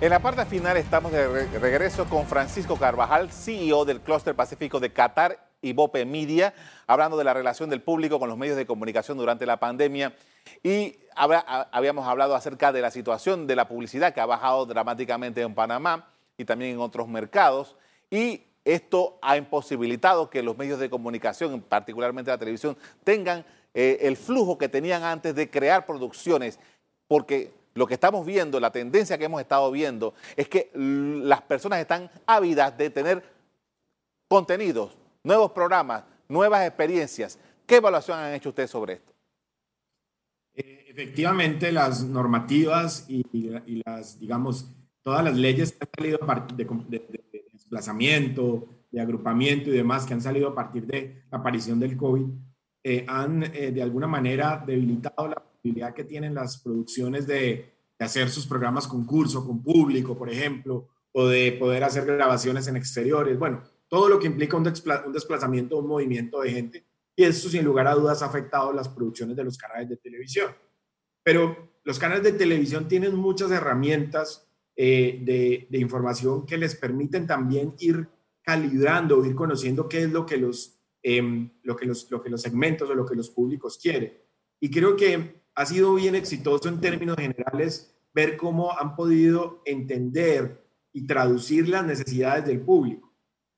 En 0.00 0.08
la 0.08 0.20
parte 0.20 0.46
final 0.46 0.78
estamos 0.78 1.12
de 1.12 1.48
regreso 1.58 2.06
con 2.06 2.24
Francisco 2.26 2.76
Carvajal, 2.76 3.30
CEO 3.30 3.84
del 3.84 4.00
Clúster 4.00 4.34
Pacífico 4.34 4.80
de 4.80 4.90
Qatar 4.90 5.47
y 5.60 5.72
Bope 5.72 6.04
Media, 6.04 6.54
hablando 6.86 7.16
de 7.16 7.24
la 7.24 7.34
relación 7.34 7.70
del 7.70 7.82
público 7.82 8.18
con 8.18 8.28
los 8.28 8.38
medios 8.38 8.56
de 8.56 8.66
comunicación 8.66 9.18
durante 9.18 9.46
la 9.46 9.58
pandemia. 9.58 10.14
Y 10.62 10.96
habíamos 11.14 12.06
hablado 12.06 12.34
acerca 12.34 12.72
de 12.72 12.80
la 12.80 12.90
situación 12.90 13.46
de 13.46 13.56
la 13.56 13.68
publicidad 13.68 14.14
que 14.14 14.20
ha 14.20 14.26
bajado 14.26 14.66
dramáticamente 14.66 15.42
en 15.42 15.54
Panamá 15.54 16.08
y 16.36 16.44
también 16.44 16.72
en 16.72 16.80
otros 16.80 17.08
mercados. 17.08 17.76
Y 18.10 18.42
esto 18.64 19.18
ha 19.22 19.36
imposibilitado 19.36 20.30
que 20.30 20.42
los 20.42 20.56
medios 20.56 20.78
de 20.78 20.90
comunicación, 20.90 21.60
particularmente 21.62 22.30
la 22.30 22.38
televisión, 22.38 22.76
tengan 23.02 23.44
eh, 23.74 23.98
el 24.02 24.16
flujo 24.16 24.58
que 24.58 24.68
tenían 24.68 25.02
antes 25.02 25.34
de 25.34 25.50
crear 25.50 25.86
producciones, 25.86 26.58
porque 27.06 27.52
lo 27.74 27.86
que 27.86 27.94
estamos 27.94 28.26
viendo, 28.26 28.60
la 28.60 28.70
tendencia 28.72 29.18
que 29.18 29.24
hemos 29.24 29.40
estado 29.40 29.70
viendo, 29.70 30.14
es 30.36 30.48
que 30.48 30.70
las 30.74 31.42
personas 31.42 31.78
están 31.78 32.10
ávidas 32.26 32.76
de 32.76 32.90
tener 32.90 33.22
contenidos, 34.28 34.96
nuevos 35.28 35.52
programas, 35.52 36.04
nuevas 36.28 36.66
experiencias. 36.66 37.38
¿Qué 37.66 37.76
evaluación 37.76 38.18
han 38.18 38.32
hecho 38.32 38.48
ustedes 38.48 38.70
sobre 38.70 38.94
esto? 38.94 39.12
Eh, 40.54 40.86
efectivamente, 40.88 41.70
las 41.70 42.02
normativas 42.02 43.04
y, 43.08 43.82
las, 43.84 44.18
digamos, 44.18 44.74
todas 45.02 45.22
las 45.22 45.36
leyes 45.36 45.72
que 45.72 45.78
han 45.82 45.90
salido 45.96 46.18
a 46.22 46.46
de, 46.56 47.44
desplazamiento, 47.52 48.68
de 48.90 49.00
agrupamiento 49.00 49.68
y 49.68 49.74
demás, 49.74 50.06
que 50.06 50.14
han 50.14 50.22
salido 50.22 50.48
a 50.48 50.54
partir 50.54 50.86
de 50.86 51.24
la 51.30 51.38
aparición 51.38 51.78
del 51.78 51.96
COVID, 51.96 52.24
eh, 52.82 53.04
han 53.06 53.42
eh, 53.42 53.70
de 53.70 53.82
alguna 53.82 54.06
manera 54.06 54.64
debilitado 54.66 55.28
la 55.28 55.94
que 55.94 56.04
tienen 56.04 56.34
las 56.34 56.56
producciones 56.56 57.26
de, 57.26 57.74
hacer 58.00 58.30
sus 58.30 58.46
programas 58.46 58.86
concurso 58.86 59.44
con 59.44 59.60
público, 59.60 60.16
por 60.16 60.30
ejemplo, 60.30 60.88
o 61.10 61.26
de 61.26 61.50
poder 61.52 61.82
hacer 61.82 62.06
grabaciones 62.06 62.68
en 62.68 62.76
exteriores. 62.76 63.36
Bueno, 63.36 63.60
todo 63.88 64.08
lo 64.08 64.18
que 64.18 64.26
implica 64.26 64.56
un, 64.56 64.64
desplazamiento, 64.64 65.78
un 65.78 65.88
movimiento 65.88 66.40
de 66.40 66.50
gente. 66.50 66.86
Y 67.16 67.24
eso, 67.24 67.48
sin 67.48 67.64
lugar 67.64 67.86
a 67.86 67.94
dudas, 67.94 68.22
ha 68.22 68.26
afectado 68.26 68.72
las 68.72 68.88
producciones 68.88 69.36
de 69.36 69.44
los 69.44 69.58
canales 69.58 69.88
de 69.88 69.96
televisión. 69.96 70.52
Pero 71.22 71.80
los 71.84 71.98
canales 71.98 72.24
de 72.24 72.32
televisión 72.32 72.86
tienen 72.86 73.16
muchas 73.16 73.50
herramientas 73.50 74.46
eh, 74.76 75.20
de, 75.22 75.66
de, 75.68 75.78
información 75.78 76.46
que 76.46 76.56
les 76.56 76.76
permiten 76.76 77.26
también 77.26 77.74
ir 77.80 78.08
calibrando, 78.42 79.24
ir 79.24 79.34
conociendo 79.34 79.88
qué 79.88 80.02
es 80.02 80.12
lo 80.12 80.24
que 80.24 80.36
los, 80.36 80.78
em, 81.02 81.50
lo 81.64 81.76
que 81.76 81.86
los, 81.86 82.10
lo 82.10 82.22
que 82.22 82.30
los 82.30 82.40
segmentos 82.40 82.88
o 82.88 82.94
lo 82.94 83.04
que 83.04 83.16
los 83.16 83.30
públicos 83.30 83.78
quieren. 83.82 84.12
Y 84.60 84.70
creo 84.70 84.96
que 84.96 85.42
ha 85.54 85.66
sido 85.66 85.94
bien 85.94 86.14
exitoso 86.14 86.68
en 86.68 86.80
términos 86.80 87.16
generales 87.16 87.94
ver 88.14 88.36
cómo 88.36 88.78
han 88.78 88.96
podido 88.96 89.60
entender 89.64 90.64
y 90.92 91.06
traducir 91.06 91.68
las 91.68 91.84
necesidades 91.84 92.46
del 92.46 92.60
público. 92.60 93.07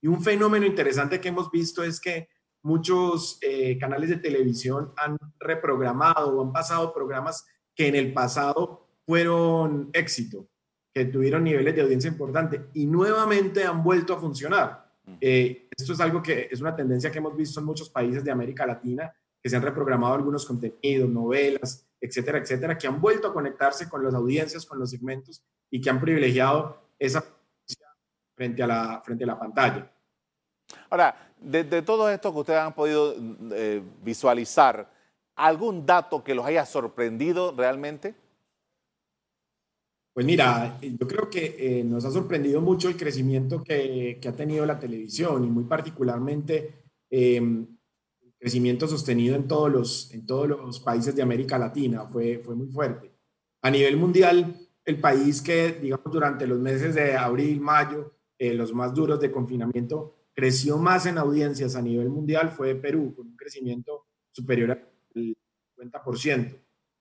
Y 0.01 0.09
un 0.09 0.23
fenómeno 0.23 0.67
interesante 0.67 1.21
que 1.21 1.29
hemos 1.29 1.51
visto 1.51 1.83
es 1.83 2.01
que 2.01 2.29
muchos 2.63 3.39
eh, 3.43 3.79
canales 3.79 4.11
de 4.11 4.17
televisión 4.17 4.93
han 4.97 5.17
reprogramado 5.39 6.37
o 6.37 6.43
han 6.43 6.53
pasado 6.53 6.93
programas 6.93 7.47
que 7.75 7.89
en 7.89 7.95
el 7.95 8.13
pasado 8.13 8.89
fueron 9.07 9.91
éxito, 9.93 10.49
que 10.93 11.07
tuvieron 11.07 11.45
niveles 11.45 11.75
de 11.75 11.83
audiencia 11.83 12.09
importantes 12.09 12.61
y 12.75 12.87
nuevamente 12.87 13.65
han 13.65 13.83
vuelto 13.83 14.15
a 14.15 14.21
funcionar. 14.21 14.91
Eh, 15.21 15.69
esto 15.77 15.93
es 15.93 16.01
algo 16.01 16.23
que 16.23 16.49
es 16.51 16.61
una 16.61 16.77
tendencia 16.77 17.11
que 17.11 17.19
hemos 17.19 17.37
visto 17.37 17.59
en 17.59 17.67
muchos 17.67 17.91
países 17.91 18.23
de 18.23 18.31
América 18.31 18.67
Latina, 18.67 19.13
que 19.43 19.49
se 19.49 19.57
han 19.57 19.63
reprogramado 19.63 20.15
algunos 20.15 20.47
contenidos, 20.47 21.11
novelas, 21.11 21.87
etcétera, 22.01 22.39
etcétera, 22.39 22.79
que 22.79 22.87
han 22.87 23.01
vuelto 23.01 23.29
a 23.29 23.33
conectarse 23.33 23.89
con 23.89 24.05
las 24.05 24.15
audiencias, 24.15 24.67
con 24.67 24.79
los 24.79 24.91
segmentos 24.91 25.43
y 25.71 25.81
que 25.81 25.91
han 25.91 26.01
privilegiado 26.01 26.91
esa 26.99 27.25
frente 28.40 28.62
a 28.62 28.66
la, 28.66 29.03
frente 29.05 29.24
a 29.24 29.26
la 29.26 29.38
pantalla. 29.38 29.92
Ahora, 30.88 31.14
de, 31.38 31.83
todo 31.83 32.09
esto 32.09 32.33
que 32.33 32.38
ustedes 32.38 32.59
han 32.59 32.74
podido 32.74 33.14
eh, 33.53 33.83
visualizar, 34.03 34.90
¿algún 35.37 35.85
dato 35.85 36.24
que 36.24 36.35
los 36.35 36.46
haya 36.46 36.64
sorprendido 36.64 37.55
realmente? 37.55 38.14
Pues 40.14 40.24
mira, 40.24 40.79
yo 40.81 41.07
creo 41.07 41.29
que 41.29 41.81
eh, 41.81 41.85
nos 41.85 42.07
ha 42.07 42.11
sorprendido 42.11 42.62
mucho 42.62 42.88
el 42.88 42.96
crecimiento 42.96 43.62
que, 43.62 44.18
que, 44.18 44.29
ha 44.29 44.33
tenido 44.33 44.64
la 44.64 44.81
televisión 44.81 45.44
y 45.44 45.48
muy 45.50 45.64
particularmente 45.64 46.85
em, 47.11 47.66
el 48.22 48.33
crecimiento 48.38 48.88
sostenido 48.88 49.37
en 49.37 49.46
todos, 49.46 49.70
los, 49.70 50.14
en 50.14 50.24
todos 50.24 50.48
los 50.48 50.81
países 50.81 51.14
de 51.14 51.20
América 51.20 51.59
Latina. 51.59 52.07
Fue, 52.07 52.40
fue 52.42 52.55
muy 52.55 52.68
fuerte. 52.68 53.12
A 53.61 53.70
nivel 53.70 53.98
mundial, 53.98 54.57
el 54.87 54.98
país 54.98 55.42
que, 55.42 55.72
digamos, 55.72 56.11
durante 56.11 56.46
los 56.46 56.59
meses 56.59 56.94
de 56.94 57.18
abril, 57.18 57.61
mayo, 57.61 58.14
eh, 58.40 58.55
los 58.55 58.72
más 58.72 58.94
duros 58.94 59.20
de 59.20 59.31
confinamiento, 59.31 60.16
creció 60.33 60.79
más 60.79 61.05
en 61.05 61.18
audiencias 61.18 61.76
a 61.76 61.83
nivel 61.83 62.09
mundial 62.09 62.48
fue 62.48 62.74
Perú, 62.74 63.12
con 63.14 63.26
un 63.26 63.37
crecimiento 63.37 64.07
superior 64.33 64.70
al 64.70 64.88
50%. 65.76 66.57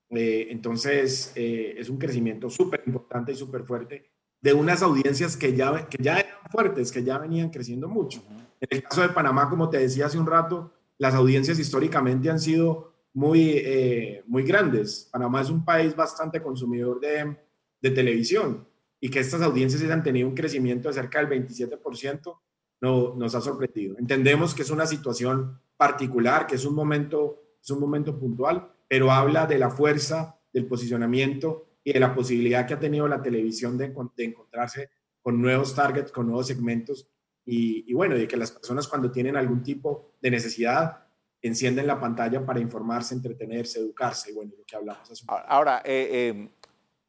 Eh, 0.10 0.47
entonces, 0.49 1.32
eh, 1.38 1.75
es 1.78 1.89
un 1.89 1.97
crecimiento 1.97 2.49
súper 2.49 2.84
importante 2.86 3.32
y 3.32 3.36
súper 3.36 3.63
fuerte 3.63 4.12
de 4.41 4.54
unas 4.54 4.82
audiencias 4.82 5.38
que 5.38 5.56
ya, 5.56 5.88
que 5.88 6.04
ya 6.04 6.19
eran 6.19 6.52
fuertes, 6.52 6.91
que 6.91 7.06
ya 7.06 7.17
venían 7.17 7.49
creciendo 7.49 7.88
mucho. 7.88 8.21
En 8.60 8.67
el 8.69 8.84
caso 8.84 9.02
de 9.02 9.10
Panamá, 9.10 9.49
como 9.49 9.69
te 9.69 9.78
decía 9.78 10.08
hace 10.08 10.19
un 10.19 10.28
rato, 10.28 10.73
las 10.97 11.13
audiencias 11.13 11.58
históricamente 11.58 12.30
han 12.30 12.41
sido 12.41 12.95
muy, 13.13 13.52
eh, 13.56 14.23
muy 14.28 14.43
grandes. 14.43 15.08
Panamá 15.10 15.41
es 15.41 15.49
un 15.49 15.63
país 15.63 15.95
bastante 15.95 16.41
consumidor 16.41 16.99
de, 16.99 17.38
de 17.82 17.91
televisión 17.91 18.67
y 19.00 19.10
que 19.10 19.20
estas 19.20 19.42
audiencias 19.42 19.82
hayan 19.82 20.04
tenido 20.04 20.28
un 20.28 20.36
crecimiento 20.36 20.90
de 20.90 20.96
cerca 20.96 21.24
del 21.24 21.48
27%, 21.48 22.40
no, 22.82 23.16
nos 23.16 23.36
ha 23.36 23.42
sorprendido. 23.42 23.98
Entendemos 23.98 24.54
que 24.54 24.62
es 24.62 24.70
una 24.70 24.86
situación 24.86 25.60
particular, 25.78 26.48
que 26.48 26.56
es 26.56 26.66
un 26.66 26.76
momento, 26.76 27.44
es 27.62 27.70
un 27.70 27.80
momento 27.80 28.18
puntual, 28.18 28.72
pero 28.88 29.12
habla 29.12 29.46
de 29.46 29.58
la 29.58 29.70
fuerza, 29.70 30.40
del 30.52 30.66
posicionamiento 30.66 31.68
y 31.84 31.94
de 31.94 32.00
la 32.00 32.14
posibilidad 32.14 32.66
que 32.66 32.74
ha 32.74 32.80
tenido 32.80 33.08
la 33.08 33.22
televisión 33.22 33.78
de, 33.78 33.94
encontrarse 34.18 34.90
con 35.22 35.42
nuevos 35.42 35.76
targets, 35.76 36.12
con 36.12 36.28
nuevos 36.28 36.48
segmentos 36.48 37.08
y, 37.46 37.92
bueno, 37.94 38.16
de 38.16 38.28
que 38.28 38.38
las 38.38 38.52
personas 38.52 38.88
cuando 38.88 39.12
tienen 39.12 39.36
algún 39.36 39.64
tipo 39.64 40.14
de 40.22 40.30
necesidad 40.30 41.06
encienden 41.42 41.88
la 41.88 42.00
pantalla 42.00 42.46
para 42.46 42.60
informarse, 42.60 43.16
entretenerse, 43.16 43.80
educarse, 43.80 44.34
bueno, 44.34 44.52
lo 44.58 44.64
que 44.66 44.76
hablamos 44.76 45.10
hace 45.10 45.26
Ahora, 45.28 45.82
eh, 45.86 46.10
eh, 46.12 46.50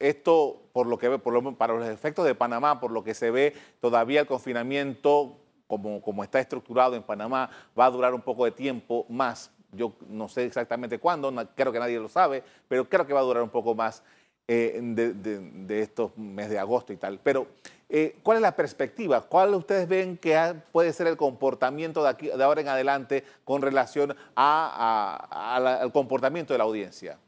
esto, 0.00 0.60
por 0.72 0.88
lo 0.88 0.98
que 0.98 1.18
por 1.18 1.32
lo, 1.32 1.54
para 1.56 1.74
los 1.74 1.88
efectos 1.88 2.24
de 2.26 2.34
Panamá, 2.34 2.80
por 2.80 2.90
lo 2.90 3.04
que 3.04 3.14
se 3.14 3.30
ve, 3.30 3.54
todavía 3.80 4.20
el 4.20 4.26
confinamiento, 4.26 5.36
como, 5.68 6.02
como 6.02 6.24
está 6.24 6.40
estructurado 6.40 6.96
en 6.96 7.04
Panamá, 7.04 7.50
va 7.78 7.86
a 7.86 7.90
durar 7.90 8.14
un 8.14 8.22
poco 8.22 8.44
de 8.44 8.50
tiempo 8.50 9.06
más 9.08 9.52
yo 9.72 9.92
no 10.08 10.28
sé 10.28 10.44
exactamente 10.44 10.98
cuándo, 10.98 11.32
creo 11.54 11.72
que 11.72 11.78
nadie 11.78 11.98
lo 11.98 12.08
sabe, 12.08 12.42
pero 12.68 12.88
creo 12.88 13.06
que 13.06 13.12
va 13.12 13.20
a 13.20 13.24
durar 13.24 13.42
un 13.42 13.50
poco 13.50 13.74
más 13.74 14.02
eh, 14.48 14.80
de, 14.82 15.80
estos 15.80 16.16
meses 16.16 16.50
de 16.52 16.58
agosto 16.58 16.92
y 16.92 16.96
tal. 16.96 17.20
Pero, 17.22 17.46
eh, 17.88 18.16
¿cuál 18.22 18.38
es 18.38 18.42
la 18.42 18.56
perspectiva? 18.56 19.20
¿Cuál 19.22 19.54
ustedes 19.54 19.88
ven 19.88 20.16
que 20.16 20.54
puede 20.72 20.92
ser 20.92 21.06
el 21.06 21.16
comportamiento 21.16 22.02
de, 22.02 22.08
aquí, 22.08 22.26
de 22.26 22.42
ahora 22.42 22.60
en 22.60 22.68
adelante 22.68 23.24
con 23.44 23.62
relación 23.62 24.16
al 24.34 25.92
comportamiento 25.92 26.52
de 26.52 26.58
la 26.58 26.64
audiencia? 26.64 27.18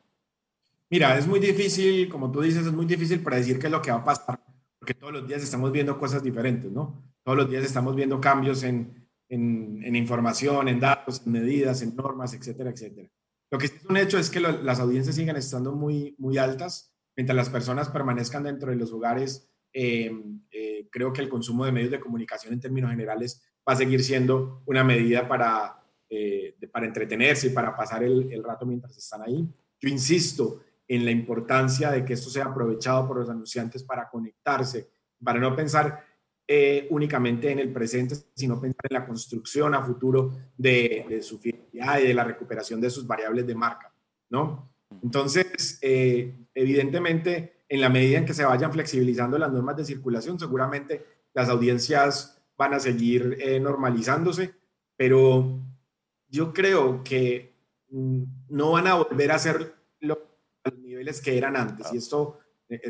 Mira, 0.92 1.16
es 1.16 1.26
muy 1.26 1.40
difícil, 1.40 2.07
como 2.11 2.31
tú 2.31 2.42
dices, 2.42 2.66
es 2.66 2.72
muy 2.72 2.85
difícil 2.85 3.22
predecir 3.22 3.59
qué 3.59 3.68
es 3.68 3.72
lo 3.72 3.81
que 3.81 3.90
va 3.90 3.96
a 4.00 4.05
pasar, 4.05 4.38
porque 4.78 4.92
todos 4.92 5.11
los 5.11 5.26
días 5.26 5.42
estamos 5.42 5.72
viendo 5.72 5.96
cosas 5.96 6.22
diferentes, 6.22 6.70
¿no? 6.70 7.02
Todos 7.24 7.38
los 7.38 7.48
días 7.48 7.64
estamos 7.64 7.96
viendo 7.96 8.20
cambios 8.20 8.62
en, 8.62 9.09
en, 9.31 9.96
información, 9.96 10.68
en 10.68 10.78
datos, 10.78 11.22
en 11.24 11.33
medidas, 11.33 11.81
en 11.81 11.96
normas, 11.96 12.35
etcétera, 12.35 12.68
etcétera. 12.68 13.09
Lo 13.50 13.59
que 13.59 13.66
es 13.66 13.74
un 13.88 13.96
hecho 13.96 14.18
es 14.18 14.28
que 14.28 14.40
las 14.40 14.81
audiencias 14.81 15.16
siguen 15.16 15.37
estando 15.37 15.72
muy, 15.72 16.14
muy 16.18 16.37
altas, 16.37 16.94
mientras 17.16 17.37
las 17.37 17.48
personas 17.48 17.88
permanezcan 17.88 18.42
dentro 18.42 18.70
de 18.70 18.76
los 18.76 18.92
hogares. 18.92 19.50
Em, 19.72 20.42
eh, 20.50 20.88
creo 20.90 21.11
que 21.11 21.22
el 21.22 21.31
consumo 21.31 21.64
de 21.64 21.72
medios 21.72 21.90
de 21.90 22.00
comunicación 22.00 22.52
en 22.52 22.61
términos 22.61 22.90
generales 22.90 23.42
va 23.66 23.72
a 23.72 23.76
seguir 23.76 24.05
siendo 24.05 24.62
una 24.66 24.85
medida 24.85 25.26
para, 25.26 25.83
eh, 26.11 26.55
para 26.70 26.85
entretenerse 26.85 27.46
y 27.46 27.50
para 27.50 27.74
pasar 27.74 28.05
el, 28.05 28.31
el 28.31 28.44
rato 28.44 28.66
mientras 28.66 28.94
están 28.94 29.22
ahí. 29.22 29.48
Yo 29.81 29.88
insisto 29.88 30.61
en 30.94 31.07
la 31.07 31.11
importancia 31.11 31.90
de 31.90 32.05
que 32.05 32.12
esto 32.12 32.28
sea 32.28 32.44
aprovechado 32.44 33.09
por 33.09 33.16
los 33.16 33.31
anunciantes 33.31 33.83
para 33.83 34.11
conectarse, 34.11 34.90
para 35.24 35.40
no 35.40 35.57
pensar 35.57 36.05
eh, 36.46 36.87
únicamente 36.90 37.50
en 37.50 37.61
el 37.61 37.72
presente, 37.72 38.14
sino 38.35 38.61
pensar 38.61 38.85
en 38.90 38.98
la 38.98 39.07
construcción 39.07 39.74
a 39.74 39.83
futuro 39.83 40.33
de, 40.55 41.18
su 41.22 41.38
fidelidad 41.38 41.98
y 41.98 42.09
de 42.09 42.12
la 42.12 42.24
recuperación 42.24 42.78
de 42.78 42.90
sus 42.90 43.07
variables 43.07 43.46
de 43.46 43.55
marca, 43.55 43.90
¿no? 44.28 44.70
Entonces, 45.02 45.78
eh, 45.81 46.35
evidentemente, 46.52 47.64
en 47.70 47.81
la 47.81 47.88
medida 47.88 48.18
en 48.18 48.26
que 48.26 48.35
se 48.35 48.44
vayan 48.44 48.70
flexibilizando 48.70 49.38
las 49.38 49.50
normas 49.50 49.78
de 49.78 49.87
circulación, 49.87 50.38
seguramente 50.38 51.07
las 51.33 51.48
audiencias 51.48 52.38
van 52.59 52.74
a 52.74 52.81
seguir 52.81 53.38
eh, 53.40 53.59
normalizándose, 53.59 54.52
pero 54.94 55.59
yo 56.28 56.52
creo 56.52 57.02
que 57.02 57.55
mm, 57.88 58.24
no 58.50 58.72
van 58.72 58.88
a 58.88 58.96
volver 58.96 59.33
a 59.33 59.38
ser 59.38 59.82
niveles 61.02 61.20
que 61.20 61.36
eran 61.36 61.56
antes. 61.56 61.92
Y 61.92 61.96
esto, 61.98 62.38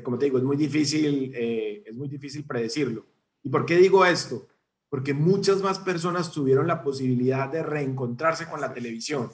como 0.02 0.18
te 0.18 0.26
digo, 0.26 0.38
es 0.38 0.44
muy 0.44 0.56
difícil, 0.56 1.32
es 1.34 1.94
muy 1.94 2.08
difícil 2.08 2.44
predecirlo. 2.44 3.06
¿Y 3.42 3.48
por 3.48 3.66
qué 3.66 3.76
digo 3.76 4.04
esto? 4.04 4.46
Porque 4.88 5.14
muchas 5.14 5.62
más 5.62 5.78
personas 5.78 6.30
tuvieron 6.30 6.66
la 6.66 6.82
posibilidad 6.82 7.48
de 7.48 7.62
reencontrarse 7.62 8.46
con 8.46 8.60
la 8.60 8.72
televisión. 8.72 9.30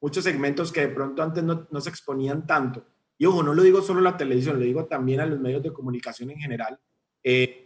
Muchos 0.00 0.24
segmentos 0.24 0.72
que 0.72 0.80
de 0.80 0.88
pronto 0.88 1.22
antes 1.22 1.42
no, 1.42 1.80
se 1.80 1.88
exponían 1.88 2.46
tanto. 2.46 2.84
Y 3.18 3.24
ojo, 3.24 3.42
no 3.42 3.54
lo 3.54 3.62
digo 3.62 3.80
solo 3.80 4.00
a 4.00 4.10
la 4.12 4.16
televisión, 4.16 4.58
lo 4.58 4.64
digo 4.64 4.84
también 4.84 5.20
a 5.20 5.26
los 5.26 5.40
medios 5.40 5.62
de 5.62 5.72
comunicación 5.72 6.30
en 6.30 6.38
general. 6.38 6.78
Eh, 7.22 7.62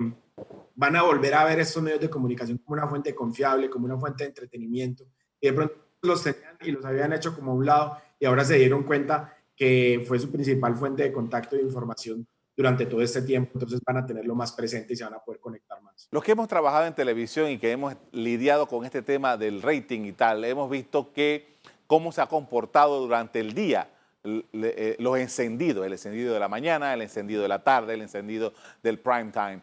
van 0.75 0.97
a 0.97 1.03
volver 1.03 1.35
a 1.35 1.45
ver 1.45 1.61
estos 1.61 1.83
medios 1.83 2.01
de 2.01 2.09
comunicación 2.09 2.59
como 2.59 2.75
una 2.75 2.89
fuente 2.89 3.15
confiable, 3.15 3.69
como 3.69 3.87
una 3.87 3.99
fuente 3.99 4.25
de 4.25 4.29
entretenimiento. 4.29 5.05
Y 5.41 5.49
de 5.49 5.53
pronto 5.53 5.75
los 6.03 6.23
tenían 6.23 6.57
y 6.61 6.71
los 6.71 6.85
habían 6.85 7.13
hecho 7.13 7.35
como 7.35 7.53
a 7.53 7.55
un 7.55 7.67
lado 7.67 7.97
y 8.19 8.27
ahora 8.27 8.45
se 8.45 8.57
dieron 8.57 8.85
cuenta 8.85 9.35
que 9.61 10.03
fue 10.09 10.19
su 10.19 10.33
principal 10.33 10.75
fuente 10.75 11.03
de 11.03 11.13
contacto 11.13 11.55
e 11.55 11.61
información 11.61 12.27
durante 12.57 12.87
todo 12.87 13.03
este 13.03 13.21
tiempo, 13.21 13.51
entonces 13.53 13.79
van 13.85 13.99
a 13.99 14.07
tenerlo 14.07 14.35
más 14.35 14.53
presente 14.53 14.95
y 14.95 14.97
se 14.97 15.05
van 15.05 15.13
a 15.13 15.19
poder 15.19 15.39
conectar 15.39 15.83
más. 15.83 16.09
Los 16.11 16.25
que 16.25 16.33
hemos 16.33 16.49
trabajado 16.49 16.87
en 16.87 16.95
televisión 16.95 17.51
y 17.51 17.59
que 17.59 17.71
hemos 17.71 17.95
lidiado 18.11 18.67
con 18.67 18.87
este 18.87 19.03
tema 19.03 19.37
del 19.37 19.61
rating 19.61 20.07
y 20.07 20.13
tal, 20.13 20.47
hemos 20.47 20.71
visto 20.71 21.13
que 21.13 21.59
cómo 21.87 22.11
se 22.11 22.23
ha 22.23 22.27
comportado 22.27 23.01
durante 23.01 23.39
el 23.39 23.53
día 23.53 23.91
eh, 24.25 24.97
los 24.99 25.19
encendidos, 25.19 25.85
el 25.85 25.93
encendido 25.93 26.33
de 26.33 26.41
la 26.41 26.49
mañana, 26.49 26.95
el 26.95 27.03
encendido 27.03 27.43
de 27.43 27.49
la 27.49 27.63
tarde, 27.63 27.93
el 27.93 28.01
encendido 28.01 28.55
del 28.83 28.99
prime 28.99 29.31
time. 29.31 29.61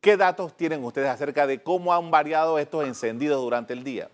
¿Qué 0.00 0.16
datos 0.16 0.56
tienen 0.56 0.84
ustedes 0.84 1.08
acerca 1.08 1.48
de 1.48 1.60
cómo 1.60 1.92
han 1.92 2.08
variado 2.12 2.56
estos 2.60 2.86
encendidos 2.86 3.42
durante 3.42 3.72
el 3.72 3.82
día? 3.82 4.10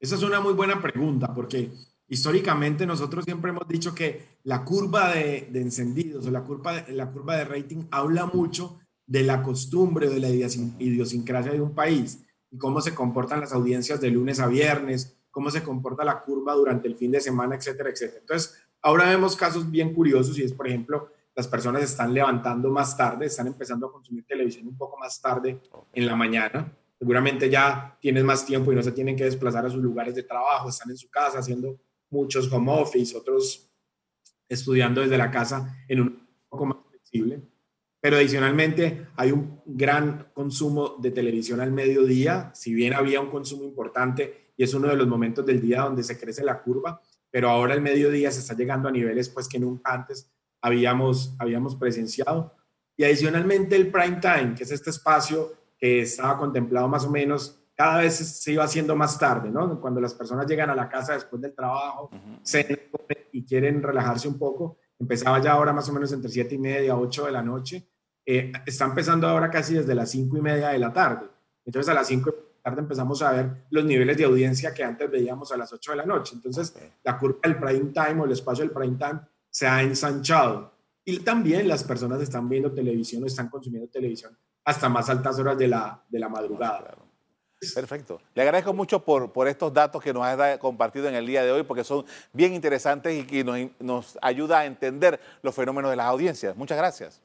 Esa 0.00 0.16
es 0.16 0.22
una 0.22 0.38
muy 0.38 0.52
buena 0.52 0.82
pregunta 0.82 1.32
porque 1.34 1.70
históricamente 2.08 2.86
nosotros 2.86 3.24
siempre 3.24 3.50
hemos 3.50 3.66
dicho 3.66 3.94
que 3.94 4.38
la 4.44 4.64
curva 4.64 5.12
de, 5.12 5.48
encendidos 5.54 6.26
o 6.26 6.30
la 6.30 6.42
curva 6.42 6.82
de, 6.82 6.92
la 6.92 7.10
curva 7.10 7.36
de 7.36 7.44
rating 7.44 7.84
habla 7.90 8.26
mucho 8.26 8.78
de 9.06 9.22
la 9.22 9.42
costumbre 9.42 10.08
o 10.08 10.10
de 10.10 10.20
la 10.20 10.28
idiosincrasia 10.28 11.52
de 11.52 11.60
un 11.60 11.74
país 11.74 12.24
y 12.50 12.58
cómo 12.58 12.80
se 12.80 12.94
comportan 12.94 13.40
las 13.40 13.52
audiencias 13.52 14.00
de 14.00 14.10
lunes 14.10 14.40
a 14.40 14.46
viernes, 14.46 15.16
cómo 15.30 15.50
se 15.50 15.62
comporta 15.62 16.04
la 16.04 16.20
curva 16.20 16.54
durante 16.54 16.88
el 16.88 16.96
fin 16.96 17.10
de 17.10 17.20
semana, 17.20 17.56
etcétera, 17.56 17.90
etcétera. 17.90 18.20
Entonces, 18.20 18.62
ahora 18.80 19.08
vemos 19.08 19.34
casos 19.34 19.70
bien 19.70 19.92
curiosos 19.92 20.38
y 20.38 20.44
es, 20.44 20.52
por 20.52 20.68
ejemplo, 20.68 21.10
las 21.34 21.48
personas 21.48 21.82
están 21.82 22.14
levantando 22.14 22.70
más 22.70 22.96
tarde, 22.96 23.26
están 23.26 23.48
empezando 23.48 23.88
a 23.88 23.92
consumir 23.92 24.24
televisión 24.24 24.68
un 24.68 24.76
poco 24.76 24.96
más 24.96 25.20
tarde 25.20 25.60
en 25.92 26.06
la 26.06 26.14
mañana. 26.14 26.72
Seguramente 26.98 27.50
ya 27.50 27.98
tienes 28.00 28.22
más 28.22 28.46
tiempo 28.46 28.72
y 28.72 28.76
no 28.76 28.82
se 28.82 28.92
tienen 28.92 29.16
que 29.16 29.24
desplazar 29.24 29.66
a 29.66 29.70
sus 29.70 29.82
lugares 29.82 30.14
de 30.14 30.22
trabajo, 30.22 30.68
están 30.68 30.90
en 30.90 30.96
su 30.96 31.10
casa 31.10 31.40
haciendo 31.40 31.76
muchos 32.10 32.52
home 32.52 32.72
office, 32.72 33.16
otros 33.16 33.70
estudiando 34.48 35.00
desde 35.00 35.18
la 35.18 35.30
casa 35.30 35.84
en 35.88 36.00
un 36.00 36.28
poco 36.48 36.66
más 36.66 36.78
flexible. 36.88 37.42
Pero 38.00 38.16
adicionalmente 38.16 39.08
hay 39.16 39.32
un 39.32 39.62
gran 39.64 40.30
consumo 40.34 40.96
de 41.00 41.10
televisión 41.10 41.60
al 41.60 41.72
mediodía, 41.72 42.52
si 42.54 42.74
bien 42.74 42.92
había 42.92 43.20
un 43.20 43.30
consumo 43.30 43.64
importante 43.64 44.52
y 44.56 44.62
es 44.62 44.74
uno 44.74 44.88
de 44.88 44.96
los 44.96 45.08
momentos 45.08 45.44
del 45.46 45.60
día 45.60 45.82
donde 45.82 46.02
se 46.02 46.18
crece 46.18 46.44
la 46.44 46.62
curva, 46.62 47.00
pero 47.30 47.48
ahora 47.48 47.74
el 47.74 47.80
mediodía 47.80 48.30
se 48.30 48.40
está 48.40 48.54
llegando 48.54 48.88
a 48.88 48.92
niveles 48.92 49.28
pues 49.28 49.48
que 49.48 49.58
nunca 49.58 49.92
antes 49.92 50.30
habíamos, 50.60 51.34
habíamos 51.38 51.76
presenciado. 51.76 52.54
Y 52.96 53.04
adicionalmente 53.04 53.74
el 53.74 53.90
prime 53.90 54.20
time, 54.20 54.54
que 54.54 54.64
es 54.64 54.70
este 54.70 54.90
espacio 54.90 55.52
que 55.78 56.02
estaba 56.02 56.38
contemplado 56.38 56.86
más 56.88 57.04
o 57.04 57.10
menos, 57.10 57.63
cada 57.74 57.98
vez 57.98 58.14
se 58.14 58.52
iba 58.52 58.64
haciendo 58.64 58.94
más 58.94 59.18
tarde, 59.18 59.50
¿no? 59.50 59.80
Cuando 59.80 60.00
las 60.00 60.14
personas 60.14 60.46
llegan 60.46 60.70
a 60.70 60.74
la 60.74 60.88
casa 60.88 61.14
después 61.14 61.42
del 61.42 61.54
trabajo, 61.54 62.10
se 62.42 62.90
y 63.32 63.44
quieren 63.44 63.82
relajarse 63.82 64.28
un 64.28 64.38
poco, 64.38 64.78
empezaba 64.98 65.40
ya 65.40 65.52
ahora 65.52 65.72
más 65.72 65.88
o 65.88 65.92
menos 65.92 66.12
entre 66.12 66.30
7 66.30 66.54
y 66.54 66.58
media, 66.58 66.96
8 66.96 67.26
de 67.26 67.32
la 67.32 67.42
noche, 67.42 67.88
eh, 68.24 68.52
está 68.64 68.84
empezando 68.84 69.26
ahora 69.26 69.50
casi 69.50 69.74
desde 69.74 69.94
las 69.94 70.10
5 70.10 70.36
y 70.38 70.40
media 70.40 70.68
de 70.68 70.78
la 70.78 70.92
tarde. 70.92 71.26
Entonces 71.64 71.90
a 71.90 71.94
las 71.94 72.06
5 72.06 72.30
de 72.30 72.36
la 72.36 72.62
tarde 72.62 72.80
empezamos 72.82 73.20
a 73.22 73.32
ver 73.32 73.66
los 73.70 73.84
niveles 73.84 74.16
de 74.16 74.24
audiencia 74.24 74.72
que 74.72 74.84
antes 74.84 75.10
veíamos 75.10 75.50
a 75.52 75.56
las 75.56 75.72
8 75.72 75.90
de 75.90 75.96
la 75.96 76.06
noche. 76.06 76.34
Entonces 76.36 76.74
la 77.02 77.18
curva 77.18 77.40
del 77.42 77.58
prime 77.58 77.92
time 77.92 78.20
o 78.20 78.24
el 78.24 78.32
espacio 78.32 78.64
del 78.64 78.72
prime 78.72 78.96
time 78.96 79.20
se 79.50 79.66
ha 79.66 79.82
ensanchado. 79.82 80.72
Y 81.04 81.18
también 81.18 81.68
las 81.68 81.84
personas 81.84 82.22
están 82.22 82.48
viendo 82.48 82.72
televisión 82.72 83.24
o 83.24 83.26
están 83.26 83.48
consumiendo 83.48 83.90
televisión 83.90 84.36
hasta 84.64 84.88
más 84.88 85.10
altas 85.10 85.38
horas 85.38 85.58
de 85.58 85.68
la, 85.68 86.02
de 86.08 86.18
la 86.18 86.28
madrugada. 86.28 86.96
Perfecto. 87.72 88.20
Le 88.34 88.42
agradezco 88.42 88.72
mucho 88.72 89.04
por, 89.04 89.32
por 89.32 89.48
estos 89.48 89.72
datos 89.72 90.02
que 90.02 90.12
nos 90.12 90.24
ha 90.24 90.58
compartido 90.58 91.08
en 91.08 91.14
el 91.14 91.26
día 91.26 91.44
de 91.44 91.52
hoy, 91.52 91.62
porque 91.62 91.84
son 91.84 92.04
bien 92.32 92.54
interesantes 92.54 93.14
y 93.14 93.24
que 93.24 93.44
nos, 93.44 93.58
nos 93.78 94.18
ayuda 94.20 94.60
a 94.60 94.66
entender 94.66 95.20
los 95.42 95.54
fenómenos 95.54 95.90
de 95.90 95.96
las 95.96 96.06
audiencias. 96.06 96.56
Muchas 96.56 96.76
gracias. 96.76 97.20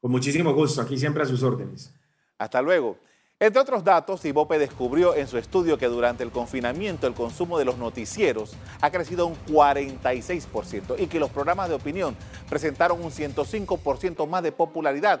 Con 0.00 0.10
muchísimo 0.10 0.54
gusto, 0.54 0.80
aquí 0.80 0.98
siempre 0.98 1.22
a 1.22 1.26
sus 1.26 1.42
órdenes. 1.42 1.92
Hasta 2.38 2.62
luego. 2.62 2.98
Entre 3.38 3.60
otros 3.60 3.84
datos, 3.84 4.24
Ibope 4.24 4.58
descubrió 4.58 5.14
en 5.14 5.28
su 5.28 5.36
estudio 5.36 5.76
que 5.76 5.88
durante 5.88 6.24
el 6.24 6.30
confinamiento 6.30 7.06
el 7.06 7.12
consumo 7.12 7.58
de 7.58 7.66
los 7.66 7.76
noticieros 7.76 8.56
ha 8.80 8.90
crecido 8.90 9.26
un 9.26 9.36
46% 9.46 10.94
y 10.98 11.06
que 11.06 11.20
los 11.20 11.28
programas 11.28 11.68
de 11.68 11.74
opinión 11.74 12.16
presentaron 12.48 13.04
un 13.04 13.10
105% 13.10 14.26
más 14.26 14.42
de 14.42 14.52
popularidad 14.52 15.20